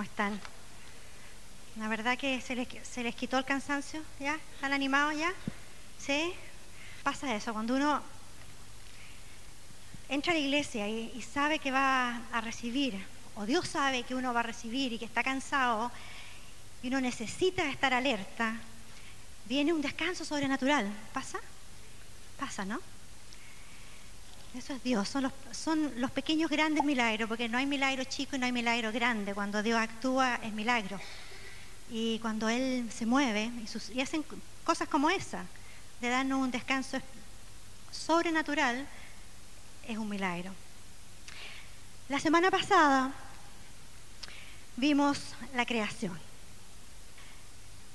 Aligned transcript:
¿Cómo 0.00 0.08
están? 0.08 0.40
La 1.76 1.86
verdad 1.86 2.16
que 2.16 2.40
se 2.40 2.56
les, 2.56 2.68
se 2.88 3.02
les 3.02 3.14
quitó 3.14 3.36
el 3.36 3.44
cansancio, 3.44 4.02
¿ya? 4.18 4.38
¿Están 4.54 4.72
animados 4.72 5.14
ya? 5.14 5.30
¿Sí? 5.98 6.32
Pasa 7.02 7.36
eso, 7.36 7.52
cuando 7.52 7.74
uno 7.74 8.00
entra 10.08 10.32
a 10.32 10.36
la 10.36 10.40
iglesia 10.40 10.88
y 10.88 11.20
sabe 11.20 11.58
que 11.58 11.70
va 11.70 12.22
a 12.32 12.40
recibir, 12.40 12.98
o 13.34 13.44
Dios 13.44 13.68
sabe 13.68 14.04
que 14.04 14.14
uno 14.14 14.32
va 14.32 14.40
a 14.40 14.44
recibir 14.44 14.90
y 14.94 14.98
que 14.98 15.04
está 15.04 15.22
cansado, 15.22 15.92
y 16.82 16.88
uno 16.88 17.02
necesita 17.02 17.68
estar 17.68 17.92
alerta, 17.92 18.54
viene 19.44 19.74
un 19.74 19.82
descanso 19.82 20.24
sobrenatural. 20.24 20.90
¿Pasa? 21.12 21.40
Pasa, 22.38 22.64
¿no? 22.64 22.80
Eso 24.54 24.72
es 24.72 24.82
Dios, 24.82 25.08
son 25.08 25.22
los, 25.24 25.32
son 25.52 25.92
los 26.00 26.10
pequeños 26.10 26.50
grandes 26.50 26.82
milagros, 26.84 27.28
porque 27.28 27.48
no 27.48 27.58
hay 27.58 27.66
milagro 27.66 28.02
chico 28.04 28.34
y 28.34 28.38
no 28.38 28.46
hay 28.46 28.52
milagro 28.52 28.90
grande. 28.90 29.32
Cuando 29.32 29.62
Dios 29.62 29.78
actúa 29.78 30.40
es 30.42 30.52
milagro. 30.52 30.98
Y 31.88 32.18
cuando 32.18 32.48
Él 32.48 32.90
se 32.92 33.06
mueve 33.06 33.44
y, 33.44 33.98
y 33.98 34.00
hacen 34.00 34.24
cosas 34.64 34.88
como 34.88 35.08
esa, 35.08 35.44
de 36.00 36.08
darnos 36.08 36.40
un 36.40 36.50
descanso 36.50 36.98
sobrenatural, 37.92 38.88
es 39.86 39.98
un 39.98 40.08
milagro. 40.08 40.52
La 42.08 42.18
semana 42.18 42.50
pasada 42.50 43.12
vimos 44.76 45.18
la 45.54 45.64
creación. 45.64 46.18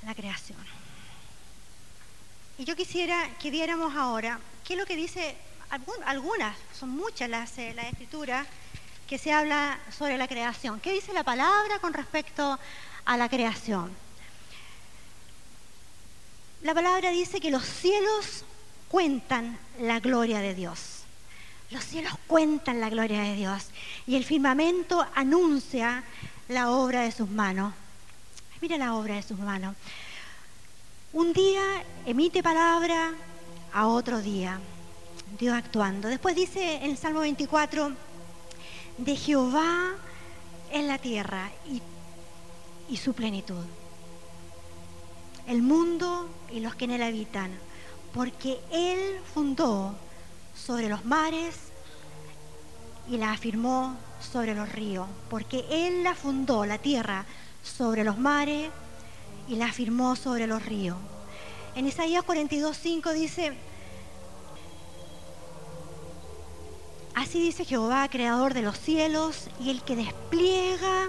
La 0.05 0.15
creación. 0.15 0.59
Y 2.57 2.63
yo 2.63 2.75
quisiera 2.77 3.29
que 3.39 3.51
viéramos 3.51 3.93
ahora 3.95 4.39
qué 4.63 4.73
es 4.73 4.79
lo 4.79 4.85
que 4.85 4.95
dice 4.95 5.35
algunas, 6.05 6.55
son 6.77 6.89
muchas 6.89 7.29
las, 7.29 7.57
eh, 7.57 7.73
las 7.75 7.87
escrituras 7.87 8.47
que 9.07 9.17
se 9.17 9.31
habla 9.31 9.79
sobre 9.95 10.17
la 10.17 10.27
creación. 10.27 10.79
¿Qué 10.79 10.91
dice 10.91 11.13
la 11.13 11.23
palabra 11.23 11.79
con 11.79 11.93
respecto 11.93 12.59
a 13.05 13.17
la 13.17 13.29
creación? 13.29 13.91
La 16.61 16.73
palabra 16.73 17.11
dice 17.11 17.39
que 17.39 17.51
los 17.51 17.63
cielos 17.63 18.43
cuentan 18.89 19.57
la 19.79 19.99
gloria 19.99 20.39
de 20.39 20.55
Dios. 20.55 21.03
Los 21.71 21.83
cielos 21.83 22.13
cuentan 22.27 22.79
la 22.79 22.89
gloria 22.89 23.21
de 23.21 23.35
Dios 23.35 23.67
y 24.07 24.15
el 24.15 24.23
firmamento 24.23 25.05
anuncia 25.15 26.03
la 26.47 26.71
obra 26.71 27.01
de 27.01 27.11
sus 27.11 27.29
manos. 27.29 27.73
Mira 28.61 28.77
la 28.77 28.95
obra 28.95 29.15
de 29.15 29.23
sus 29.23 29.37
manos. 29.37 29.75
Un 31.13 31.33
día 31.33 31.61
emite 32.05 32.41
palabra 32.41 33.13
a 33.73 33.87
otro 33.87 34.21
día. 34.21 34.59
Dios 35.39 35.55
actuando. 35.55 36.07
Después 36.07 36.35
dice 36.35 36.77
en 36.77 36.91
el 36.91 36.97
Salmo 36.97 37.21
24, 37.21 37.91
de 38.97 39.15
Jehová 39.15 39.93
es 40.71 40.83
la 40.85 40.97
tierra 40.97 41.51
y, 41.69 41.81
y 42.89 42.97
su 42.97 43.13
plenitud, 43.13 43.63
el 45.47 45.61
mundo 45.61 46.29
y 46.51 46.59
los 46.59 46.75
que 46.75 46.85
en 46.85 46.91
él 46.91 47.03
habitan, 47.03 47.51
porque 48.13 48.59
Él 48.71 49.19
fundó 49.33 49.93
sobre 50.55 50.87
los 50.87 51.03
mares 51.03 51.55
y 53.09 53.17
la 53.17 53.33
afirmó 53.33 53.97
sobre 54.21 54.55
los 54.55 54.71
ríos, 54.71 55.07
porque 55.29 55.65
Él 55.69 56.03
la 56.03 56.15
fundó, 56.15 56.65
la 56.65 56.77
tierra, 56.77 57.25
sobre 57.61 58.03
los 58.03 58.17
mares 58.17 58.69
y 59.49 59.55
la 59.55 59.65
afirmó 59.65 60.15
sobre 60.15 60.47
los 60.47 60.65
ríos. 60.65 60.97
En 61.75 61.87
Isaías 61.87 62.23
42.5 62.23 63.13
dice, 63.13 63.53
Así 67.15 67.41
dice 67.41 67.63
Jehová, 67.63 68.09
creador 68.09 68.53
de 68.53 68.61
los 68.61 68.77
cielos 68.77 69.47
y 69.61 69.69
el 69.69 69.81
que 69.83 69.95
despliega, 69.95 71.07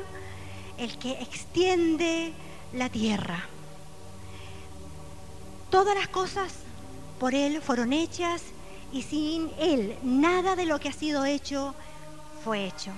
el 0.79 0.97
que 0.99 1.11
extiende 1.21 2.33
la 2.73 2.89
tierra. 2.89 3.45
Todas 5.69 5.97
las 5.97 6.07
cosas 6.07 6.53
por 7.19 7.35
Él 7.35 7.61
fueron 7.61 7.93
hechas 7.93 8.43
y 8.93 9.03
sin 9.03 9.51
Él 9.59 9.99
nada 10.05 10.55
de 10.55 10.65
lo 10.67 10.79
que 10.79 10.91
ha 10.91 10.93
sido 10.93 11.25
hecho 11.25 11.75
fue 12.45 12.67
hecho. 12.67 12.93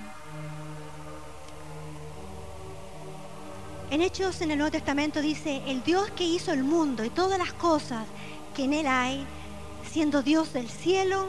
En 3.89 4.03
Hechos 4.03 4.39
en 4.41 4.51
el 4.51 4.59
Nuevo 4.59 4.71
Testamento 4.71 5.19
dice, 5.19 5.63
el 5.65 5.83
Dios 5.83 6.11
que 6.11 6.25
hizo 6.25 6.53
el 6.53 6.63
mundo 6.63 7.03
y 7.03 7.09
todas 7.09 7.39
las 7.39 7.53
cosas 7.53 8.05
que 8.55 8.65
en 8.65 8.73
Él 8.73 8.85
hay, 8.85 9.25
siendo 9.91 10.21
Dios 10.21 10.53
del 10.53 10.69
cielo 10.69 11.25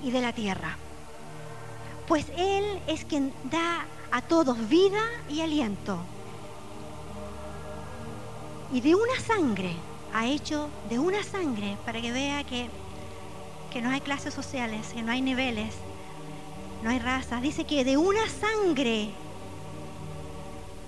y 0.00 0.12
de 0.12 0.20
la 0.20 0.32
tierra 0.32 0.78
pues 2.06 2.26
Él 2.36 2.80
es 2.86 3.04
quien 3.04 3.32
da 3.50 3.86
a 4.10 4.22
todos 4.22 4.68
vida 4.68 5.02
y 5.28 5.40
aliento. 5.40 5.98
Y 8.72 8.80
de 8.80 8.94
una 8.94 9.18
sangre, 9.20 9.74
ha 10.12 10.26
hecho 10.26 10.68
de 10.88 10.98
una 10.98 11.22
sangre, 11.22 11.76
para 11.84 12.00
que 12.00 12.12
vea 12.12 12.44
que, 12.44 12.68
que 13.72 13.80
no 13.80 13.90
hay 13.90 14.00
clases 14.00 14.34
sociales, 14.34 14.88
que 14.94 15.02
no 15.02 15.12
hay 15.12 15.22
niveles, 15.22 15.74
no 16.82 16.90
hay 16.90 16.98
razas. 16.98 17.42
Dice 17.42 17.64
que 17.64 17.84
de 17.84 17.96
una 17.96 18.28
sangre, 18.28 19.10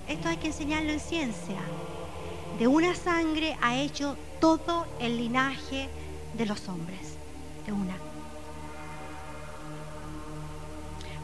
esto 0.07 0.29
hay 0.29 0.37
que 0.37 0.47
enseñarlo 0.47 0.91
en 0.91 0.99
ciencia, 0.99 1.59
de 2.59 2.67
una 2.67 2.95
sangre 2.95 3.57
ha 3.61 3.77
hecho 3.77 4.15
todo 4.39 4.85
el 4.99 5.17
linaje 5.17 5.89
de 6.37 6.45
los 6.45 6.69
hombres, 6.69 7.15
de 7.65 7.73
una. 7.73 8.06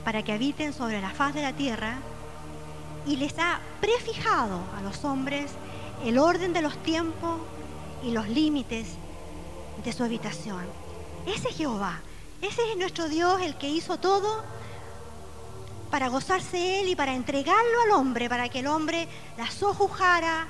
Para 0.04 0.24
que 0.24 0.34
habiten 0.34 0.74
sobre 0.74 1.02
la 1.02 1.10
faz 1.10 1.34
de 1.34 1.42
la 1.42 1.54
tierra 1.54 1.98
y 3.06 3.18
les 3.18 3.38
ha 3.40 3.60
prefijado 3.82 4.62
a 4.78 4.82
los 4.82 5.04
hombres 5.06 5.52
el 6.04 6.18
orden 6.18 6.54
de 6.54 6.62
los 6.62 6.78
tiempos 6.84 7.40
y 8.04 8.12
los 8.12 8.28
límites 8.28 8.88
de 9.84 9.94
su 9.94 10.04
habitación. 10.04 10.66
Ese 11.26 11.50
es 11.50 11.56
Jehová, 11.56 12.02
ese 12.42 12.62
es 12.72 12.78
nuestro 12.78 13.08
Dios, 13.08 13.42
el 13.42 13.56
que 13.56 13.70
hizo 13.70 13.98
todo 13.98 14.44
para 15.90 16.10
gozarse 16.10 16.82
Él 16.82 16.90
y 16.90 16.96
para 16.96 17.14
entregarlo 17.14 17.82
al 17.86 17.92
hombre, 17.92 18.28
para 18.28 18.50
que 18.50 18.60
el 18.60 18.68
hombre 18.68 19.08
la 19.38 19.50
sojujara, 19.50 20.48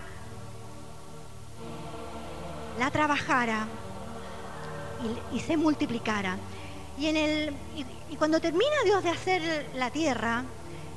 la 2.79 2.89
trabajara 2.91 3.67
y, 5.33 5.39
se 5.39 5.57
multiplicara. 5.57 6.37
Y, 6.97 7.07
en 7.07 7.17
el, 7.17 7.53
cuando 8.15 8.39
termina 8.39 8.75
Dios 8.85 9.03
de 9.03 9.09
hacer 9.09 9.69
la 9.75 9.89
tierra, 9.91 10.43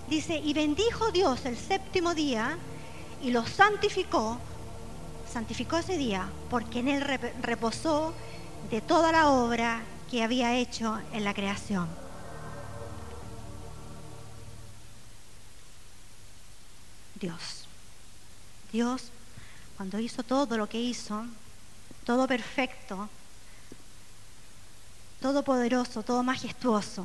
dice, 0.09 0.37
y 0.37 0.53
bendijo 0.53 1.11
Dios 1.13 1.45
el 1.45 1.57
séptimo 1.57 2.15
día 2.15 2.59
y 3.23 3.31
lo 3.31 3.47
santificó, 3.47 4.39
santificó 5.33 5.79
ese 5.79 5.97
día, 5.97 6.29
porque 6.51 6.81
en 6.81 6.89
él 6.89 7.03
reposó 7.43 8.13
de 8.71 8.81
toda 8.81 9.13
la 9.13 9.29
obra 9.29 9.83
que 10.11 10.23
había 10.23 10.57
hecho 10.57 11.01
en 11.13 11.25
la 11.25 11.35
creación. 11.35 11.89
Dios. 17.21 17.65
Dios, 18.73 19.11
cuando 19.77 19.99
hizo 19.99 20.23
todo 20.23 20.57
lo 20.57 20.69
que 20.69 20.79
hizo, 20.79 21.25
todo 22.05 22.27
perfecto, 22.27 23.09
todopoderoso, 25.27 26.05
todo 26.05 26.23
majestuoso. 26.23 27.05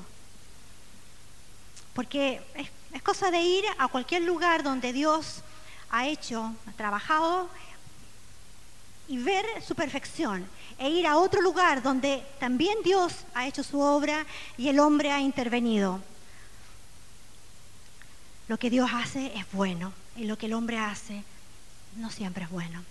Porque 1.95 2.39
es, 2.53 3.01
cosa 3.01 3.31
de 3.31 3.41
ir 3.41 3.65
a 3.79 3.87
cualquier 3.87 4.21
lugar 4.21 4.61
donde 4.61 4.93
Dios 4.93 5.41
ha 5.89 6.05
hecho, 6.05 6.53
ha 6.67 6.71
trabajado 6.73 7.49
y 9.07 9.17
ver 9.17 9.43
su 9.65 9.73
perfección 9.73 10.45
e 10.77 10.91
ir 10.91 11.07
a 11.07 11.17
otro 11.17 11.41
lugar 11.41 11.81
donde 11.81 12.23
también 12.39 12.77
Dios 12.83 13.11
ha 13.33 13.47
hecho 13.47 13.63
su 13.63 13.79
obra 13.79 14.27
y 14.55 14.69
el 14.69 14.79
hombre 14.79 15.11
ha 15.11 15.19
intervenido. 15.19 15.99
Lo 18.47 18.59
que 18.59 18.69
Dios 18.69 18.91
hace 18.93 19.35
es 19.35 19.51
bueno 19.51 19.93
y 20.15 20.25
lo 20.25 20.37
que 20.37 20.45
el 20.45 20.53
hombre 20.53 20.77
hace 20.77 21.23
no 21.95 22.11
siempre 22.11 22.43
es 22.43 22.51
bueno. 22.51 22.83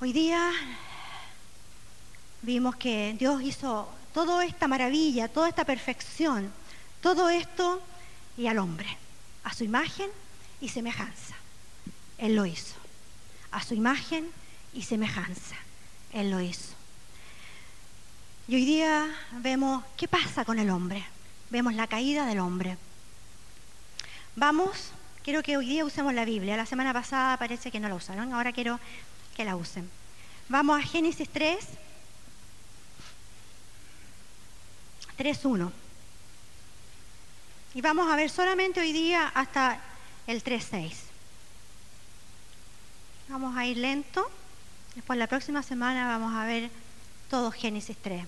Hoy 0.00 0.12
día 0.12 0.50
vimos 2.42 2.76
que 2.76 3.14
Dios 3.18 3.42
hizo 3.42 3.88
toda 4.12 4.44
esta 4.44 4.68
maravilla, 4.68 5.28
toda 5.28 5.48
esta 5.48 5.64
perfección, 5.64 6.52
todo 7.00 7.30
esto 7.30 7.82
y 8.36 8.46
al 8.46 8.58
hombre, 8.58 8.88
a 9.44 9.52
su 9.54 9.64
imagen 9.64 10.10
y 10.60 10.68
semejanza. 10.68 11.34
Él 12.18 12.36
lo 12.36 12.46
hizo. 12.46 12.74
A 13.50 13.62
su 13.62 13.74
imagen 13.74 14.30
y 14.74 14.82
semejanza. 14.82 15.56
Él 16.12 16.30
lo 16.30 16.40
hizo. 16.40 16.74
Y 18.46 18.56
hoy 18.56 18.64
día 18.64 19.08
vemos 19.32 19.84
qué 19.96 20.08
pasa 20.08 20.44
con 20.44 20.58
el 20.58 20.70
hombre. 20.70 21.04
Vemos 21.50 21.74
la 21.74 21.86
caída 21.86 22.26
del 22.26 22.40
hombre. 22.40 22.76
Vamos, 24.36 24.92
quiero 25.24 25.42
que 25.42 25.56
hoy 25.56 25.66
día 25.66 25.84
usemos 25.84 26.14
la 26.14 26.24
Biblia. 26.24 26.56
La 26.56 26.66
semana 26.66 26.92
pasada 26.92 27.36
parece 27.36 27.70
que 27.70 27.80
no 27.80 27.88
la 27.88 27.94
usaron, 27.94 28.32
ahora 28.32 28.52
quiero 28.52 28.78
que 29.36 29.44
la 29.44 29.56
usen. 29.56 29.88
Vamos 30.48 30.78
a 30.78 30.82
Génesis 30.82 31.28
3, 31.28 31.58
3.1. 35.20 35.70
Y 37.74 37.82
vamos 37.82 38.10
a 38.10 38.16
ver 38.16 38.30
solamente 38.30 38.80
hoy 38.80 38.90
día 38.90 39.30
hasta 39.34 39.78
el 40.26 40.42
3.6. 40.42 40.94
Vamos 43.28 43.54
a 43.54 43.66
ir 43.66 43.76
lento. 43.76 44.30
Después 44.94 45.18
la 45.18 45.26
próxima 45.26 45.62
semana 45.62 46.08
vamos 46.08 46.34
a 46.34 46.46
ver 46.46 46.70
todo 47.28 47.52
Génesis 47.52 47.98
3. 48.00 48.24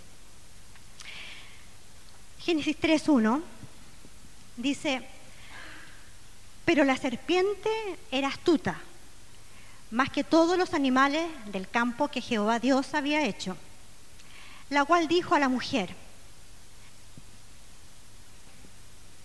Génesis 2.41 2.77
3.1 2.79 3.41
dice, 4.59 5.03
pero 6.67 6.85
la 6.85 6.99
serpiente 6.99 7.71
era 8.11 8.29
astuta, 8.29 8.79
más 9.91 10.11
que 10.11 10.25
todos 10.25 10.59
los 10.59 10.75
animales 10.75 11.27
del 11.47 11.71
campo 11.71 12.09
que 12.09 12.21
Jehová 12.21 12.59
Dios 12.59 12.93
había 12.93 13.25
hecho, 13.25 13.57
la 14.69 14.85
cual 14.85 15.09
dijo 15.09 15.35
a 15.35 15.39
la 15.39 15.49
mujer, 15.49 16.02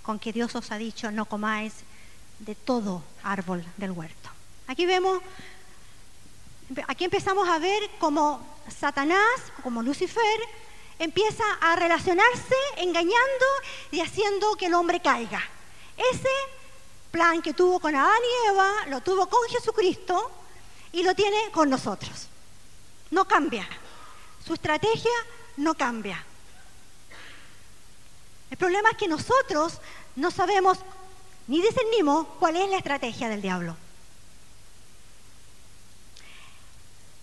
con 0.08 0.20
que 0.20 0.32
Dios 0.32 0.56
os 0.56 0.72
ha 0.72 0.78
dicho, 0.78 1.12
no 1.12 1.26
comáis 1.26 1.74
de 2.40 2.56
todo 2.56 3.04
árbol 3.24 3.62
del 3.76 3.92
huerto. 3.92 4.30
Aquí 4.68 4.86
vemos, 4.86 5.22
aquí 6.88 7.04
empezamos 7.04 7.46
a 7.50 7.60
ver 7.60 7.90
cómo 8.00 8.40
Satanás, 8.70 9.36
como 9.64 9.84
Lucifer, 9.84 10.40
empieza 10.98 11.44
a 11.60 11.76
relacionarse 11.76 12.56
engañando 12.78 13.46
y 13.92 14.00
haciendo 14.00 14.56
que 14.56 14.68
el 14.68 14.76
hombre 14.76 15.02
caiga. 15.02 15.44
Ese 15.98 16.30
plan 17.12 17.42
que 17.42 17.54
tuvo 17.54 17.82
con 17.82 17.94
Adán 17.94 18.22
y 18.24 18.48
Eva, 18.48 18.72
lo 18.88 19.02
tuvo 19.02 19.28
con 19.28 19.42
Jesucristo 19.50 20.32
y 20.94 21.04
lo 21.04 21.16
tiene 21.16 21.52
con 21.52 21.70
nosotros. 21.70 22.30
No 23.12 23.28
cambia. 23.28 23.68
Su 24.46 24.54
estrategia 24.54 25.12
no 25.58 25.74
cambia. 25.74 26.24
El 28.50 28.58
problema 28.58 28.90
es 28.92 28.98
que 28.98 29.08
nosotros 29.08 29.80
no 30.16 30.32
sabemos 30.32 30.80
ni 31.48 31.62
discernimos 31.62 32.28
cuál 32.40 32.58
es 32.58 32.70
la 32.70 32.78
estrategia 32.78 33.30
del 33.30 33.42
diablo. 33.42 33.76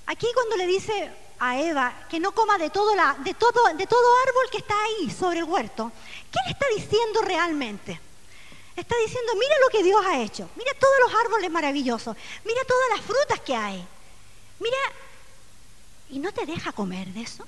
Aquí 0.07 0.27
cuando 0.35 0.57
le 0.57 0.67
dice 0.67 1.11
a 1.39 1.59
Eva 1.59 2.07
que 2.09 2.21
no 2.21 2.33
coma 2.33 2.59
de 2.59 2.71
todo, 2.71 2.95
la, 2.95 3.17
de, 3.21 3.35
todo, 3.35 3.65
de 3.75 3.87
todo 3.87 4.17
árbol 4.27 4.51
que 4.51 4.59
está 4.59 4.75
ahí 4.85 5.11
sobre 5.11 5.41
el 5.41 5.45
huerto, 5.45 5.91
¿qué 6.31 6.39
le 6.45 6.53
está 6.53 6.67
diciendo 6.75 7.23
realmente? 7.23 8.01
Está 8.77 8.97
diciendo, 8.99 9.33
mira 9.35 9.55
lo 9.61 9.69
que 9.71 9.83
Dios 9.83 10.05
ha 10.05 10.21
hecho, 10.21 10.51
mira 10.57 10.73
todos 10.79 10.95
los 11.01 11.15
árboles 11.21 11.51
maravillosos, 11.51 12.17
mira 12.45 12.61
todas 12.67 12.89
las 12.91 13.01
frutas 13.03 13.41
que 13.41 13.55
hay, 13.55 13.87
mira, 14.59 14.79
¿y 16.11 16.19
no 16.19 16.33
te 16.33 16.45
deja 16.45 16.73
comer 16.73 17.09
de 17.09 17.23
eso? 17.23 17.47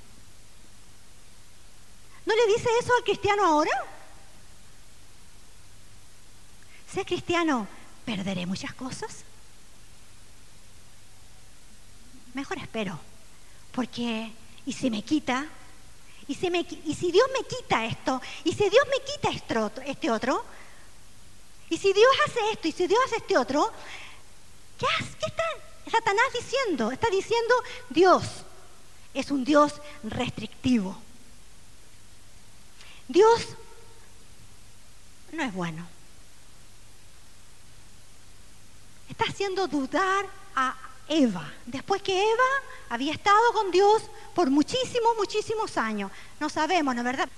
¿No 2.27 2.35
le 2.35 2.47
dice 2.47 2.69
eso 2.81 2.93
al 2.95 3.05
cristiano 3.05 3.47
ahora? 3.47 3.71
Ser 6.93 7.07
cristiano, 7.07 7.67
¿perderé 8.05 8.45
muchas 8.47 8.75
cosas? 8.75 9.25
Mejor 12.35 12.59
espero, 12.59 12.99
porque 13.73 14.31
¿y 14.67 14.73
si 14.73 14.91
me 14.91 15.03
quita? 15.03 15.47
¿Y 16.29 16.35
si, 16.35 16.51
Dios 16.51 17.27
me 17.33 17.47
quita 17.47 17.87
esto? 17.87 18.21
¿Y 18.45 18.53
si 18.53 18.69
Dios 18.69 18.85
me 18.91 19.05
quita 19.05 19.31
este 19.87 20.11
otro? 20.11 20.45
¿Y 21.71 21.79
si 21.79 21.93
Dios 21.93 22.11
hace 22.27 22.41
esto? 22.53 22.69
¿Y 22.69 22.73
si 22.73 22.87
Dios 22.87 23.01
hace 23.07 23.17
este 23.17 23.39
otro? 23.39 23.73
¿Qué, 24.77 24.87
¿Qué 25.21 25.27
está 25.27 25.45
Satanás 25.91 26.27
diciendo? 26.35 26.91
Está 26.91 27.09
diciendo 27.09 27.55
Dios 27.91 28.25
es 29.17 29.31
un 29.31 29.45
Dios 29.45 29.73
restrictivo. 30.05 30.97
Dios 33.09 33.47
no 35.33 35.43
es 35.43 35.53
bueno. 35.53 35.87
Está 39.09 39.25
haciendo 39.25 39.69
dudar 39.69 40.27
a 40.55 40.75
Eva, 41.09 41.53
después 41.67 42.03
que 42.03 42.21
Eva 42.21 42.45
había 42.89 43.13
estado 43.13 43.53
con 43.53 43.71
Dios 43.71 44.03
por 44.35 44.51
muchísimos, 44.51 45.17
muchísimos 45.17 45.77
años. 45.77 46.11
No 46.41 46.49
sabemos, 46.49 46.95
¿no 46.95 47.01
es 47.01 47.05
verdad? 47.05 47.29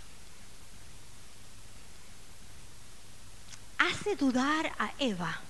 Hace 3.79 4.17
dudar 4.17 4.73
a 4.79 4.93
Eva 4.99 5.41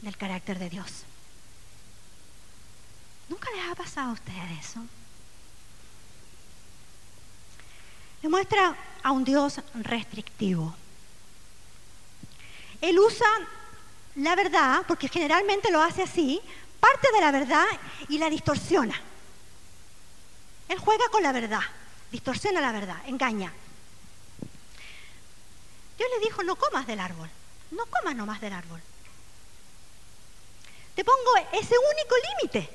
del 0.00 0.16
carácter 0.16 0.58
de 0.58 0.70
Dios. 0.70 1.04
¿Nunca 3.28 3.48
les 3.50 3.70
ha 3.70 3.74
pasado 3.74 4.10
a 4.10 4.14
ustedes 4.14 4.64
eso? 4.64 4.80
Demuestra 8.22 8.76
a 9.02 9.12
un 9.12 9.24
Dios 9.24 9.60
restrictivo. 9.74 10.74
Él 12.80 12.98
usa 12.98 13.26
la 14.16 14.34
verdad, 14.34 14.82
porque 14.86 15.08
generalmente 15.08 15.70
lo 15.70 15.82
hace 15.82 16.02
así, 16.02 16.40
parte 16.80 17.08
de 17.12 17.20
la 17.20 17.30
verdad 17.30 17.66
y 18.08 18.18
la 18.18 18.28
distorsiona. 18.28 19.00
Él 20.68 20.78
juega 20.78 21.08
con 21.10 21.22
la 21.22 21.32
verdad, 21.32 21.62
distorsiona 22.10 22.60
la 22.60 22.72
verdad, 22.72 22.96
engaña. 23.06 23.52
Dios 25.98 26.10
le 26.14 26.24
dijo, 26.24 26.42
no 26.42 26.56
comas 26.56 26.86
del 26.86 27.00
árbol, 27.00 27.28
no 27.70 27.86
comas 27.86 28.16
nomás 28.16 28.40
del 28.40 28.52
árbol. 28.52 28.80
Te 30.94 31.04
pongo 31.04 31.36
ese 31.52 31.74
único 31.76 32.14
límite. 32.40 32.70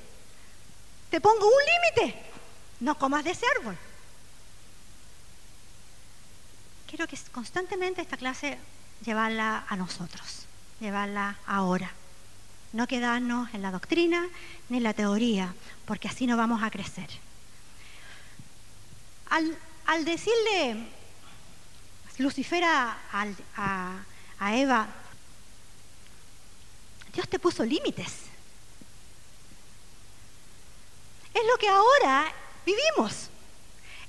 Te 1.10 1.22
pongo 1.22 1.46
un 1.46 1.64
límite. 2.04 2.24
No 2.80 2.98
comas 2.98 3.24
de 3.24 3.32
ese 3.32 3.46
árbol. 3.60 3.78
Quiero 6.96 7.10
que 7.10 7.20
constantemente 7.34 8.02
esta 8.02 8.16
clase 8.16 8.58
llevarla 9.04 9.66
a 9.68 9.76
nosotros, 9.76 10.46
llevarla 10.80 11.36
ahora. 11.46 11.92
No 12.72 12.88
quedarnos 12.88 13.54
en 13.54 13.62
la 13.62 13.72
doctrina 13.72 14.26
ni 14.70 14.78
en 14.78 14.84
la 14.84 14.94
teoría, 14.94 15.54
porque 15.86 16.08
así 16.08 16.26
no 16.26 16.38
vamos 16.38 16.64
a 16.64 16.72
crecer. 16.72 17.10
Al, 19.30 20.06
decirle 20.06 20.88
Lucifer 22.18 22.64
a, 22.64 22.96
a 24.40 24.56
Eva, 24.56 24.88
Dios 27.14 27.28
te 27.28 27.40
puso 27.40 27.66
límites. 27.66 28.22
Es 31.34 31.42
lo 31.46 31.58
que 31.58 31.68
ahora 31.68 32.34
vivimos. 32.66 33.32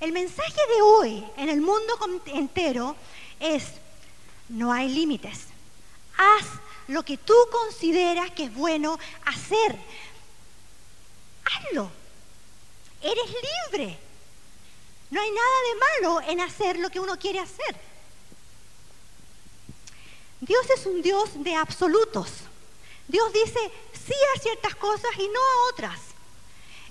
El 0.00 0.12
mensaje 0.12 0.60
de 0.74 0.82
hoy 0.82 1.26
en 1.38 1.48
el 1.48 1.60
mundo 1.60 1.98
entero 2.26 2.96
es, 3.40 3.64
no 4.48 4.72
hay 4.72 4.90
límites. 4.90 5.46
Haz 6.18 6.44
lo 6.88 7.02
que 7.02 7.16
tú 7.16 7.34
consideras 7.50 8.30
que 8.32 8.44
es 8.44 8.54
bueno 8.54 8.98
hacer. 9.24 9.76
Hazlo. 11.44 11.90
Eres 13.02 13.30
libre. 13.70 13.98
No 15.10 15.20
hay 15.20 15.30
nada 15.30 15.46
de 15.62 16.02
malo 16.02 16.20
en 16.28 16.40
hacer 16.40 16.78
lo 16.78 16.90
que 16.90 17.00
uno 17.00 17.18
quiere 17.18 17.38
hacer. 17.38 17.76
Dios 20.40 20.68
es 20.70 20.84
un 20.84 21.00
Dios 21.00 21.42
de 21.42 21.54
absolutos. 21.54 22.28
Dios 23.08 23.32
dice 23.32 23.72
sí 23.94 24.14
a 24.34 24.40
ciertas 24.40 24.74
cosas 24.74 25.10
y 25.18 25.26
no 25.28 25.40
a 25.40 25.72
otras. 25.72 26.00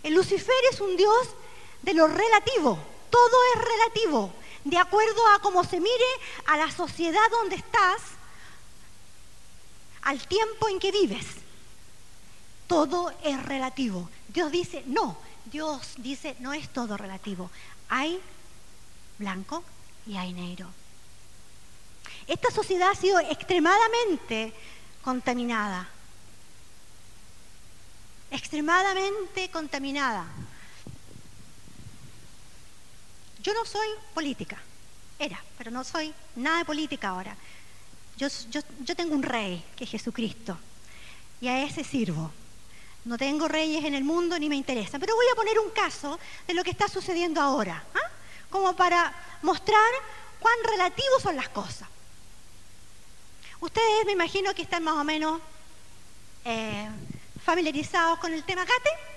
El 0.02 0.16
Lucifer 0.16 0.56
es 0.72 0.82
un 0.82 0.98
Dios 0.98 1.28
de 1.84 1.94
lo 1.94 2.08
relativo 2.08 2.80
todo 3.16 3.38
es 3.54 3.62
relativo, 3.62 4.34
de 4.66 4.78
acuerdo 4.78 5.26
a 5.30 5.40
cómo 5.40 5.64
se 5.64 5.80
mire 5.80 6.06
a 6.48 6.58
la 6.58 6.70
sociedad 6.70 7.32
donde 7.32 7.56
estás, 7.56 8.02
al 10.02 10.28
tiempo 10.28 10.68
en 10.68 10.80
que 10.80 10.92
vives. 10.92 11.26
Todo 12.68 13.14
es 13.24 13.42
relativo. 13.42 14.10
Dios 14.28 14.52
dice, 14.52 14.84
no, 14.88 15.18
Dios 15.46 15.94
dice, 15.98 16.36
no 16.40 16.52
es 16.52 16.68
todo 16.74 16.98
relativo. 16.98 17.50
Hay 17.88 18.20
blanco 19.18 19.64
y 20.06 20.18
hay 20.18 20.34
negro. 20.34 20.68
Esta 22.28 22.52
sociedad 22.52 22.90
ha 22.90 22.96
sido 22.96 23.20
extremadamente 23.22 24.54
contaminada. 25.04 25.88
Extremadamente 28.30 29.50
contaminada. 29.52 30.28
Yo 33.46 33.54
no 33.54 33.64
soy 33.64 33.88
política, 34.16 34.58
era, 35.20 35.40
pero 35.56 35.70
no 35.70 35.84
soy 35.84 36.12
nada 36.36 36.58
de 36.58 36.66
política 36.66 37.10
ahora. 37.10 37.38
Yo, 38.18 38.96
tengo 38.96 39.14
un 39.14 39.22
rey, 39.22 39.64
que 39.76 39.84
es 39.84 39.90
Jesucristo, 39.92 40.58
y 41.40 41.48
a 41.48 41.64
ese 41.64 41.84
sirvo. 41.84 42.32
No 43.04 43.20
tengo 43.20 43.48
reyes 43.48 43.86
en 43.86 43.94
el 43.94 44.04
mundo 44.04 44.40
ni 44.40 44.50
me 44.50 44.56
interesa, 44.56 44.98
pero 44.98 45.16
voy 45.16 45.28
a 45.32 45.36
poner 45.36 45.60
un 45.60 45.70
caso 45.70 46.20
de 46.48 46.56
lo 46.56 46.64
que 46.64 46.72
está 46.72 46.88
sucediendo 46.88 47.40
ahora, 47.40 47.84
¿ah? 47.94 48.10
como 48.50 48.76
para 48.76 49.14
mostrar 49.44 49.92
cuán 50.40 50.56
relativos 50.64 51.22
son 51.22 51.36
las 51.36 51.50
cosas. 51.50 51.88
Ustedes 53.60 54.08
me 54.08 54.14
imagino 54.14 54.56
que 54.56 54.64
están 54.64 54.84
más 54.84 54.96
o 54.96 55.04
menos 55.04 55.40
eh, 56.46 56.90
familiarizados 57.44 58.18
con 58.18 58.34
el 58.34 58.44
tema 58.44 58.66
GATE 58.66 59.15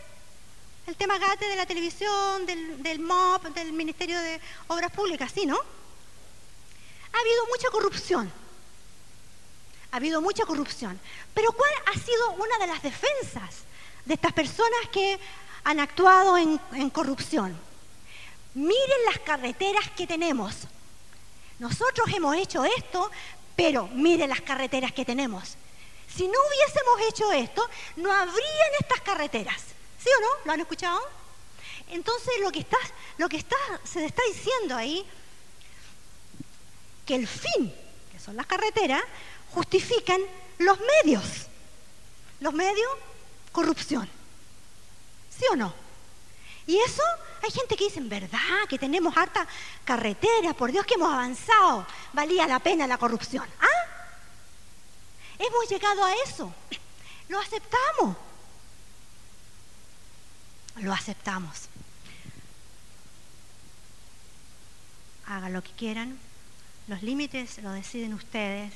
el 0.89 0.97
tema 0.97 1.19
GATE 1.19 1.49
de 1.49 1.57
la 1.57 1.67
televisión, 1.67 2.47
del, 2.47 2.83
del 2.83 2.99
MOP, 2.99 3.45
del 3.49 3.73
Ministerio 3.73 4.19
de 4.21 4.41
Obras 4.69 4.91
Públicas, 4.91 5.31
¿sí, 5.33 5.45
no? 5.45 5.59
ha 7.13 7.21
habido 7.21 7.47
mucha 7.47 7.71
corrupción. 7.71 8.33
Ha 9.91 9.97
habido 9.97 10.21
mucha 10.21 10.45
corrupción. 10.45 10.99
Pero 11.35 11.53
¿cuál 11.53 11.71
ha 11.87 11.99
sido 11.99 12.31
una 12.33 12.59
de 12.59 12.67
las 12.67 12.83
defensas 12.83 13.65
de 14.05 14.15
estas 14.15 14.33
personas 14.33 14.89
que 14.93 15.19
han 15.65 15.81
actuado 15.81 16.37
en, 16.39 16.61
en 16.73 16.91
corrupción? 16.91 17.59
Miren 18.55 19.05
las 19.07 19.19
carreteras 19.19 19.91
que 19.91 20.07
tenemos. 20.07 20.55
Nosotros 21.59 22.09
hemos 22.15 22.37
hecho 22.37 22.65
esto, 22.65 23.11
pero 23.57 23.89
miren 23.89 24.31
las 24.31 24.41
carreteras 24.43 24.93
que 24.93 25.05
tenemos. 25.05 25.57
Si 26.15 26.27
no 26.27 26.39
hubiésemos 26.49 27.01
hecho 27.09 27.33
esto, 27.33 27.69
no 27.97 28.13
habrían 28.13 28.73
estas 28.81 29.01
carreteras. 29.01 29.68
¿Sí 30.09 30.15
o 30.17 30.21
no? 30.23 30.45
¿Lo 30.47 30.53
han 30.53 30.61
escuchado? 30.61 31.01
Entonces 31.91 32.33
lo 32.41 32.51
que 32.51 32.61
está, 32.61 32.79
lo 33.19 33.29
que 33.29 33.37
está, 33.37 33.57
se 33.85 34.07
está 34.07 34.23
diciendo 34.27 34.75
ahí, 34.75 35.07
que 37.05 37.15
el 37.15 37.29
fin, 37.29 37.75
que 38.11 38.19
son 38.19 38.35
las 38.35 38.47
carreteras, 38.47 39.03
justifican 39.53 40.19
los 40.59 40.79
medios. 40.81 41.47
Los 42.41 42.55
medios, 42.55 42.91
corrupción. 43.53 44.09
¿Sí 45.29 45.45
o 45.53 45.57
no? 45.57 45.75
Y 46.67 46.79
eso, 46.79 47.03
hay 47.43 47.51
gente 47.51 47.77
que 47.77 47.85
dice, 47.85 48.01
¿verdad? 48.01 48.67
Que 48.67 48.79
tenemos 48.79 49.15
harta 49.15 49.47
carretera, 49.85 50.55
por 50.55 50.73
Dios 50.73 50.87
que 50.87 50.95
hemos 50.95 51.13
avanzado, 51.13 51.87
valía 52.15 52.47
la 52.47 52.61
pena 52.61 52.87
la 52.87 52.97
corrupción. 52.97 53.47
¿Ah? 53.61 54.15
Hemos 55.39 55.69
llegado 55.69 56.03
a 56.03 56.15
eso. 56.15 56.51
Lo 57.29 57.39
aceptamos. 57.41 58.28
Lo 60.81 60.93
aceptamos. 60.93 61.69
Hagan 65.27 65.53
lo 65.53 65.63
que 65.63 65.73
quieran. 65.73 66.19
Los 66.87 67.03
límites 67.03 67.59
lo 67.63 67.71
deciden 67.73 68.15
ustedes, 68.15 68.73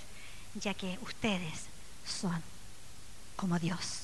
ya 0.54 0.74
que 0.74 0.98
ustedes 1.02 1.66
son 2.06 2.42
como 3.36 3.58
Dios. 3.58 4.02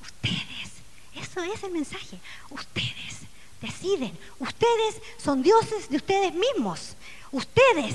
Ustedes 0.00 0.78
eso 1.20 1.42
es 1.42 1.62
el 1.62 1.72
mensaje. 1.72 2.18
Ustedes 2.50 3.26
deciden. 3.60 4.16
Ustedes 4.38 5.02
son 5.18 5.42
dioses 5.42 5.88
de 5.88 5.96
ustedes 5.96 6.32
mismos. 6.34 6.96
Ustedes 7.32 7.94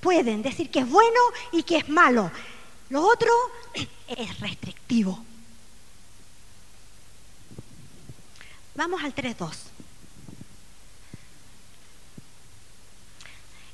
pueden 0.00 0.42
decir 0.42 0.70
que 0.70 0.80
es 0.80 0.88
bueno 0.88 1.20
y 1.52 1.62
que 1.62 1.78
es 1.78 1.88
malo. 1.88 2.30
Lo 2.90 3.02
otro 3.06 3.30
es 4.08 4.40
restrictivo. 4.40 5.24
Vamos 8.74 9.02
al 9.02 9.14
3.2. 9.14 9.54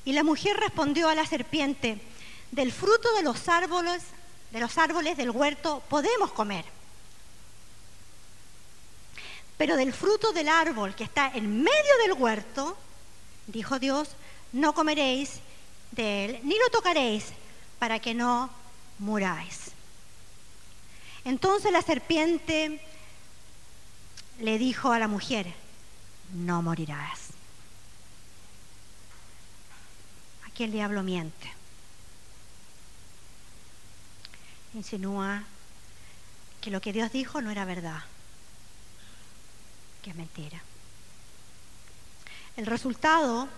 Y 0.05 0.13
la 0.13 0.25
mujer 0.25 0.57
respondió 0.57 1.09
a 1.09 1.15
la 1.15 1.27
serpiente, 1.27 2.01
del 2.51 2.73
fruto 2.73 3.13
de 3.15 3.23
los 3.23 3.49
árboles, 3.49 4.03
de 4.51 4.61
los 4.61 4.77
árboles 4.79 5.17
del 5.17 5.31
huerto 5.31 5.83
podemos 5.89 6.33
comer 6.33 6.65
pero 9.61 9.77
del 9.77 9.93
fruto 9.93 10.33
del 10.33 10.49
árbol 10.49 10.95
que 10.95 11.05
está 11.05 11.31
en 11.35 11.63
medio 11.63 11.99
del 12.03 12.15
huerto, 12.15 12.79
dijo 13.47 13.79
Dios, 13.79 14.09
no 14.55 14.73
comeréis 14.73 15.41
de 15.91 16.25
él, 16.25 16.41
ni 16.45 16.59
lo 16.59 16.71
tocaréis, 16.71 17.27
para 17.79 17.99
que 17.99 18.15
no 18.15 18.49
muráis. 18.99 19.73
Entonces 21.27 21.71
la 21.73 21.83
serpiente 21.83 22.81
le 24.41 24.59
dijo 24.59 24.93
a 24.93 24.99
la 24.99 25.09
mujer, 25.09 25.53
no 26.33 26.63
morirás. 26.63 27.29
Aquí 30.47 30.65
el 30.65 30.73
diablo 30.73 31.03
miente. 31.03 31.53
Insinúa 34.75 35.45
que 36.61 36.71
lo 36.71 36.81
que 36.81 36.93
Dios 36.93 37.13
dijo 37.13 37.41
no 37.41 37.51
era 37.51 37.65
verdad 37.65 38.03
que 40.03 40.11
es 40.11 40.17
mentira. 40.17 40.63
El 42.57 42.67
resultado 42.67 43.49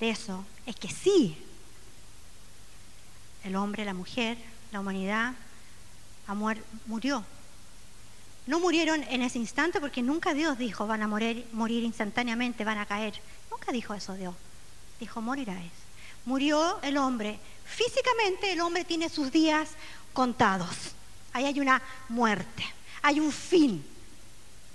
de 0.00 0.10
eso 0.10 0.44
es 0.66 0.76
que 0.76 0.88
sí, 0.88 1.36
el 3.44 3.56
hombre, 3.56 3.84
la 3.84 3.94
mujer, 3.94 4.38
la 4.72 4.80
humanidad 4.80 5.34
murió. 6.86 7.24
No 8.46 8.60
murieron 8.60 9.02
en 9.04 9.22
ese 9.22 9.38
instante 9.38 9.80
porque 9.80 10.02
nunca 10.02 10.34
Dios 10.34 10.58
dijo 10.58 10.86
van 10.86 11.02
a 11.02 11.08
morir, 11.08 11.46
morir 11.52 11.82
instantáneamente, 11.82 12.64
van 12.64 12.78
a 12.78 12.86
caer. 12.86 13.14
Nunca 13.50 13.72
dijo 13.72 13.94
eso 13.94 14.14
Dios. 14.14 14.34
Dijo 15.00 15.20
morirás. 15.20 15.62
Murió 16.26 16.80
el 16.82 16.96
hombre. 16.98 17.38
Físicamente 17.64 18.52
el 18.52 18.60
hombre 18.60 18.84
tiene 18.84 19.08
sus 19.08 19.32
días 19.32 19.70
contados. 20.12 20.94
Ahí 21.32 21.46
hay 21.46 21.58
una 21.58 21.82
muerte, 22.08 22.64
hay 23.02 23.18
un 23.18 23.32
fin 23.32 23.84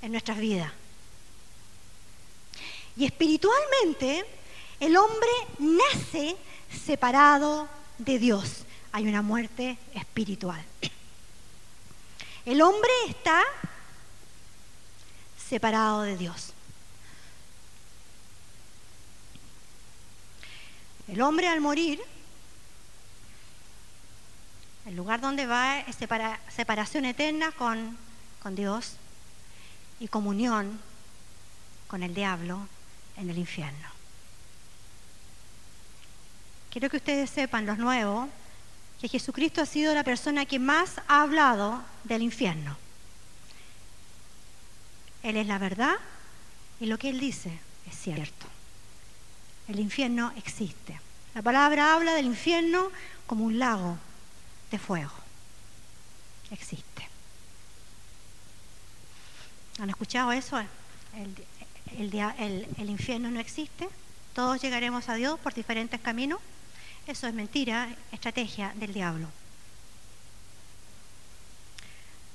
en 0.02 0.12
nuestras 0.12 0.38
vidas. 0.40 0.72
Y 2.98 3.06
espiritualmente, 3.06 4.26
el 4.80 4.98
hombre 4.98 5.30
nace 5.60 6.36
separado 6.86 7.70
de 7.98 8.20
Dios. 8.20 8.66
Hay 8.92 9.08
una 9.08 9.22
muerte 9.22 9.78
espiritual. 9.94 10.62
El 12.50 12.64
hombre 12.64 12.90
está 13.08 13.44
separado 15.38 16.02
de 16.02 16.18
Dios. 16.18 16.52
El 21.08 21.22
hombre 21.22 21.48
al 21.48 21.62
morir, 21.62 22.02
el 24.88 24.96
lugar 24.96 25.22
donde 25.22 25.46
va 25.46 25.82
es 25.82 25.96
separación 25.96 27.06
eterna 27.06 27.52
con, 27.52 27.96
con 28.42 28.56
Dios 28.56 28.94
y 30.00 30.08
comunión 30.08 30.82
con 31.86 32.02
el 32.02 32.16
diablo 32.16 32.68
en 33.18 33.30
el 33.30 33.38
infierno. 33.38 33.90
Quiero 36.72 36.90
que 36.90 36.98
ustedes 36.98 37.30
sepan, 37.30 37.68
los 37.68 37.78
nuevos, 37.78 38.28
que 39.00 39.08
Jesucristo 39.08 39.62
ha 39.62 39.66
sido 39.66 39.94
la 39.94 40.04
persona 40.04 40.46
que 40.46 40.60
más 40.60 41.02
ha 41.08 41.22
hablado 41.22 41.82
del 42.04 42.22
infierno. 42.22 42.78
Él 45.24 45.38
es 45.38 45.48
la 45.48 45.58
verdad 45.58 45.96
y 46.80 46.86
lo 46.86 46.98
que 46.98 47.10
Él 47.10 47.20
dice 47.20 47.52
es 47.90 47.98
cierto. 47.98 48.46
El 49.68 49.80
infierno 49.80 50.34
existe. 50.36 51.00
La 51.36 51.42
palabra 51.42 51.94
habla 51.94 52.14
del 52.14 52.26
infierno 52.26 52.90
como 53.28 53.46
un 53.46 53.60
lago 53.60 53.98
de 54.72 54.80
fuego. 54.80 55.14
Existe. 56.52 57.08
¿Han 59.80 59.90
escuchado 59.90 60.32
eso? 60.32 60.60
El, 61.98 62.90
infierno 62.90 63.32
no 63.32 63.40
existe, 63.40 63.88
todos 64.34 64.62
llegaremos 64.62 65.10
a 65.10 65.16
Dios 65.16 65.40
por 65.40 65.54
diferentes 65.54 66.00
caminos. 66.00 66.40
Eso 67.08 67.28
es 67.28 67.34
mentira, 67.34 67.96
estrategia 68.12 68.74
del 68.76 68.94
diablo. 68.94 69.28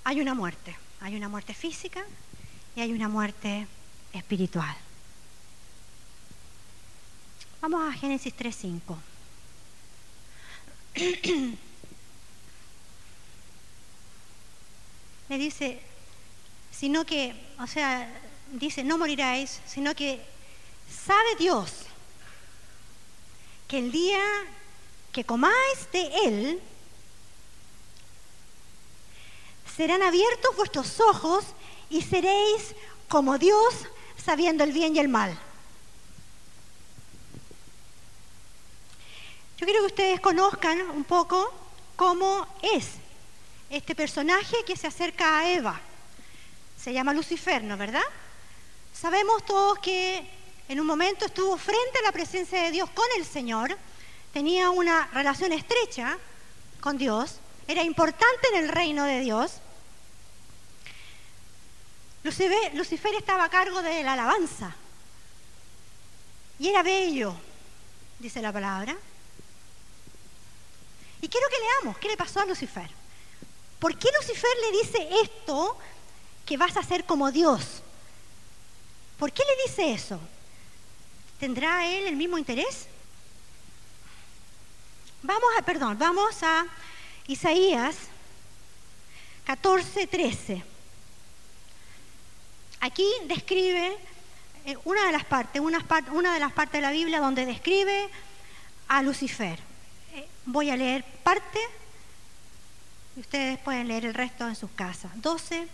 Hay 0.04 0.20
una 0.20 0.34
muerte, 0.34 0.76
hay 1.00 1.16
una 1.16 1.28
muerte 1.28 1.54
física 1.54 2.04
y 2.76 2.80
hay 2.80 2.92
una 2.92 3.08
muerte 3.08 3.66
espiritual. 4.12 4.76
Vamos 7.60 7.88
a 7.88 7.92
Génesis 7.96 8.36
3.5. 8.36 8.96
Le 15.28 15.38
dice, 15.38 15.80
sino 16.70 17.06
que, 17.06 17.34
o 17.58 17.66
sea, 17.66 18.06
dice, 18.52 18.84
no 18.84 18.98
moriráis, 18.98 19.60
sino 19.66 19.94
que 19.94 20.20
sabe 20.90 21.36
Dios 21.38 21.83
que 23.68 23.78
el 23.78 23.92
día 23.92 24.22
que 25.12 25.24
comáis 25.24 25.90
de 25.92 26.10
Él, 26.24 26.62
serán 29.76 30.02
abiertos 30.02 30.56
vuestros 30.56 31.00
ojos 31.00 31.44
y 31.90 32.02
seréis 32.02 32.74
como 33.08 33.38
Dios 33.38 33.74
sabiendo 34.24 34.64
el 34.64 34.72
bien 34.72 34.94
y 34.94 34.98
el 34.98 35.08
mal. 35.08 35.36
Yo 39.58 39.66
quiero 39.66 39.80
que 39.80 39.86
ustedes 39.86 40.20
conozcan 40.20 40.80
un 40.90 41.04
poco 41.04 41.52
cómo 41.96 42.46
es 42.62 42.90
este 43.70 43.94
personaje 43.94 44.56
que 44.66 44.76
se 44.76 44.86
acerca 44.86 45.38
a 45.38 45.50
Eva 45.50 45.80
se 46.84 46.92
llama 46.92 47.14
Lucifer, 47.14 47.64
¿no 47.64 47.78
verdad? 47.78 48.02
Sabemos 48.92 49.42
todos 49.46 49.78
que 49.78 50.28
en 50.68 50.80
un 50.80 50.86
momento 50.86 51.26
estuvo 51.26 51.56
frente 51.56 51.98
a 51.98 52.02
la 52.02 52.12
presencia 52.12 52.62
de 52.62 52.70
Dios 52.70 52.88
con 52.90 53.06
el 53.18 53.24
Señor, 53.24 53.76
tenía 54.32 54.70
una 54.70 55.06
relación 55.12 55.52
estrecha 55.52 56.18
con 56.80 56.96
Dios, 56.96 57.36
era 57.68 57.82
importante 57.82 58.48
en 58.52 58.64
el 58.64 58.68
reino 58.68 59.04
de 59.04 59.20
Dios. 59.20 59.52
Lucifer, 62.22 62.74
Lucifer 62.74 63.14
estaba 63.14 63.44
a 63.44 63.50
cargo 63.50 63.82
de 63.82 64.02
la 64.02 64.14
alabanza 64.14 64.74
y 66.58 66.68
era 66.68 66.82
bello, 66.82 67.34
dice 68.18 68.40
la 68.40 68.52
palabra. 68.52 68.96
Y 71.20 71.28
quiero 71.28 71.48
que 71.48 71.58
leamos 71.58 71.98
qué 71.98 72.08
le 72.08 72.16
pasó 72.16 72.40
a 72.40 72.46
Lucifer. 72.46 72.90
¿Por 73.78 73.98
qué 73.98 74.08
Lucifer 74.18 74.50
le 74.62 74.78
dice 74.78 75.08
esto 75.22 75.76
que 76.46 76.56
vas 76.56 76.76
a 76.76 76.82
ser 76.82 77.04
como 77.04 77.30
Dios? 77.30 77.82
¿Por 79.18 79.32
qué 79.32 79.42
le 79.42 79.68
dice 79.68 79.92
eso? 79.92 80.20
¿Tendrá 81.38 81.86
él 81.86 82.06
el 82.06 82.16
mismo 82.16 82.38
interés? 82.38 82.86
Vamos 85.22 85.50
a, 85.58 85.62
perdón, 85.62 85.98
vamos 85.98 86.42
a 86.42 86.66
Isaías 87.26 87.96
14, 89.44 90.06
13. 90.06 90.62
Aquí 92.80 93.06
describe 93.26 93.96
eh, 94.66 94.76
una 94.84 95.06
de 95.06 95.12
las 95.12 95.24
partes, 95.24 95.60
una, 95.60 95.78
de 96.34 96.40
las 96.40 96.52
partes 96.52 96.78
de 96.78 96.82
la 96.82 96.90
Biblia 96.90 97.20
donde 97.20 97.46
describe 97.46 98.08
a 98.88 99.02
Lucifer. 99.02 99.58
Eh, 100.14 100.28
voy 100.46 100.70
a 100.70 100.76
leer 100.76 101.04
parte 101.22 101.58
y 103.16 103.20
ustedes 103.20 103.58
pueden 103.58 103.88
leer 103.88 104.06
el 104.06 104.14
resto 104.14 104.46
en 104.48 104.56
sus 104.56 104.70
casas. 104.70 105.10
12, 105.16 105.66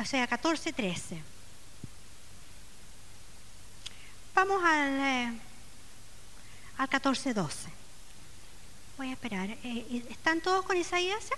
o 0.00 0.04
sea, 0.04 0.26
14, 0.26 0.72
13. 0.72 1.35
Vamos 4.36 4.62
al, 4.62 5.00
eh, 5.00 5.32
al 6.76 6.88
14, 6.90 7.32
12. 7.32 7.70
Voy 8.98 9.08
a 9.08 9.12
esperar. 9.12 9.48
¿Están 10.10 10.42
todos 10.42 10.62
con 10.66 10.76
Isaías? 10.76 11.30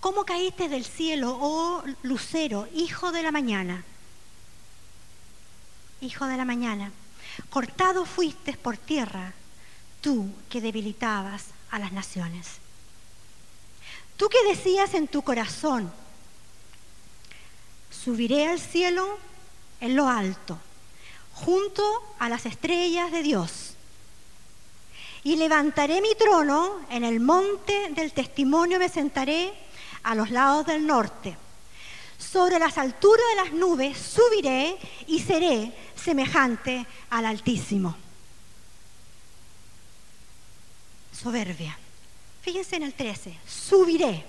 ¿Cómo 0.00 0.26
caíste 0.26 0.68
del 0.68 0.84
cielo, 0.84 1.38
oh 1.40 1.82
lucero, 2.02 2.68
hijo 2.74 3.10
de 3.10 3.22
la 3.22 3.32
mañana? 3.32 3.82
Hijo 6.02 6.26
de 6.26 6.36
la 6.36 6.44
mañana, 6.44 6.92
cortado 7.48 8.04
fuiste 8.04 8.52
por 8.58 8.76
tierra, 8.76 9.32
tú 10.02 10.30
que 10.50 10.60
debilitabas 10.60 11.46
a 11.70 11.78
las 11.78 11.92
naciones. 11.92 12.58
Tú 14.18 14.28
que 14.28 14.44
decías 14.44 14.92
en 14.92 15.08
tu 15.08 15.22
corazón, 15.22 15.90
subiré 17.90 18.46
al 18.46 18.60
cielo 18.60 19.18
en 19.80 19.96
lo 19.96 20.06
alto, 20.06 20.60
junto 21.44 21.84
a 22.18 22.28
las 22.28 22.46
estrellas 22.46 23.10
de 23.12 23.22
Dios, 23.22 23.74
y 25.22 25.36
levantaré 25.36 26.00
mi 26.00 26.14
trono 26.14 26.80
en 26.90 27.04
el 27.04 27.20
monte 27.20 27.90
del 27.90 28.12
testimonio, 28.12 28.78
me 28.78 28.88
sentaré 28.88 29.52
a 30.02 30.14
los 30.14 30.30
lados 30.30 30.66
del 30.66 30.86
norte. 30.86 31.36
Sobre 32.18 32.58
las 32.58 32.78
alturas 32.78 33.24
de 33.30 33.42
las 33.42 33.52
nubes 33.52 33.98
subiré 33.98 34.78
y 35.06 35.20
seré 35.20 35.72
semejante 35.94 36.86
al 37.10 37.26
Altísimo. 37.26 37.96
Soberbia. 41.12 41.78
Fíjense 42.42 42.76
en 42.76 42.84
el 42.84 42.94
13. 42.94 43.38
Subiré. 43.46 44.24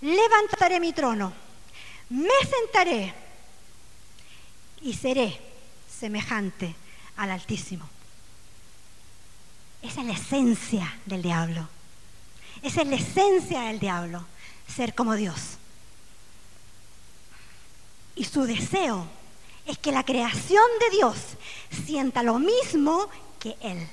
Levantaré 0.00 0.80
mi 0.80 0.92
trono. 0.92 1.32
Me 2.08 2.38
sentaré 2.48 3.12
y 4.80 4.94
seré 4.94 5.45
semejante 5.98 6.74
al 7.16 7.30
Altísimo. 7.30 7.88
Esa 9.82 10.00
es 10.00 10.06
la 10.06 10.12
esencia 10.12 10.98
del 11.06 11.22
diablo. 11.22 11.68
Esa 12.62 12.82
es 12.82 12.88
la 12.88 12.96
esencia 12.96 13.62
del 13.62 13.78
diablo, 13.78 14.24
ser 14.66 14.94
como 14.94 15.14
Dios. 15.14 15.58
Y 18.14 18.24
su 18.24 18.44
deseo 18.44 19.06
es 19.66 19.78
que 19.78 19.92
la 19.92 20.04
creación 20.04 20.64
de 20.80 20.96
Dios 20.96 21.16
sienta 21.84 22.22
lo 22.22 22.38
mismo 22.38 23.08
que 23.38 23.56
Él. 23.60 23.86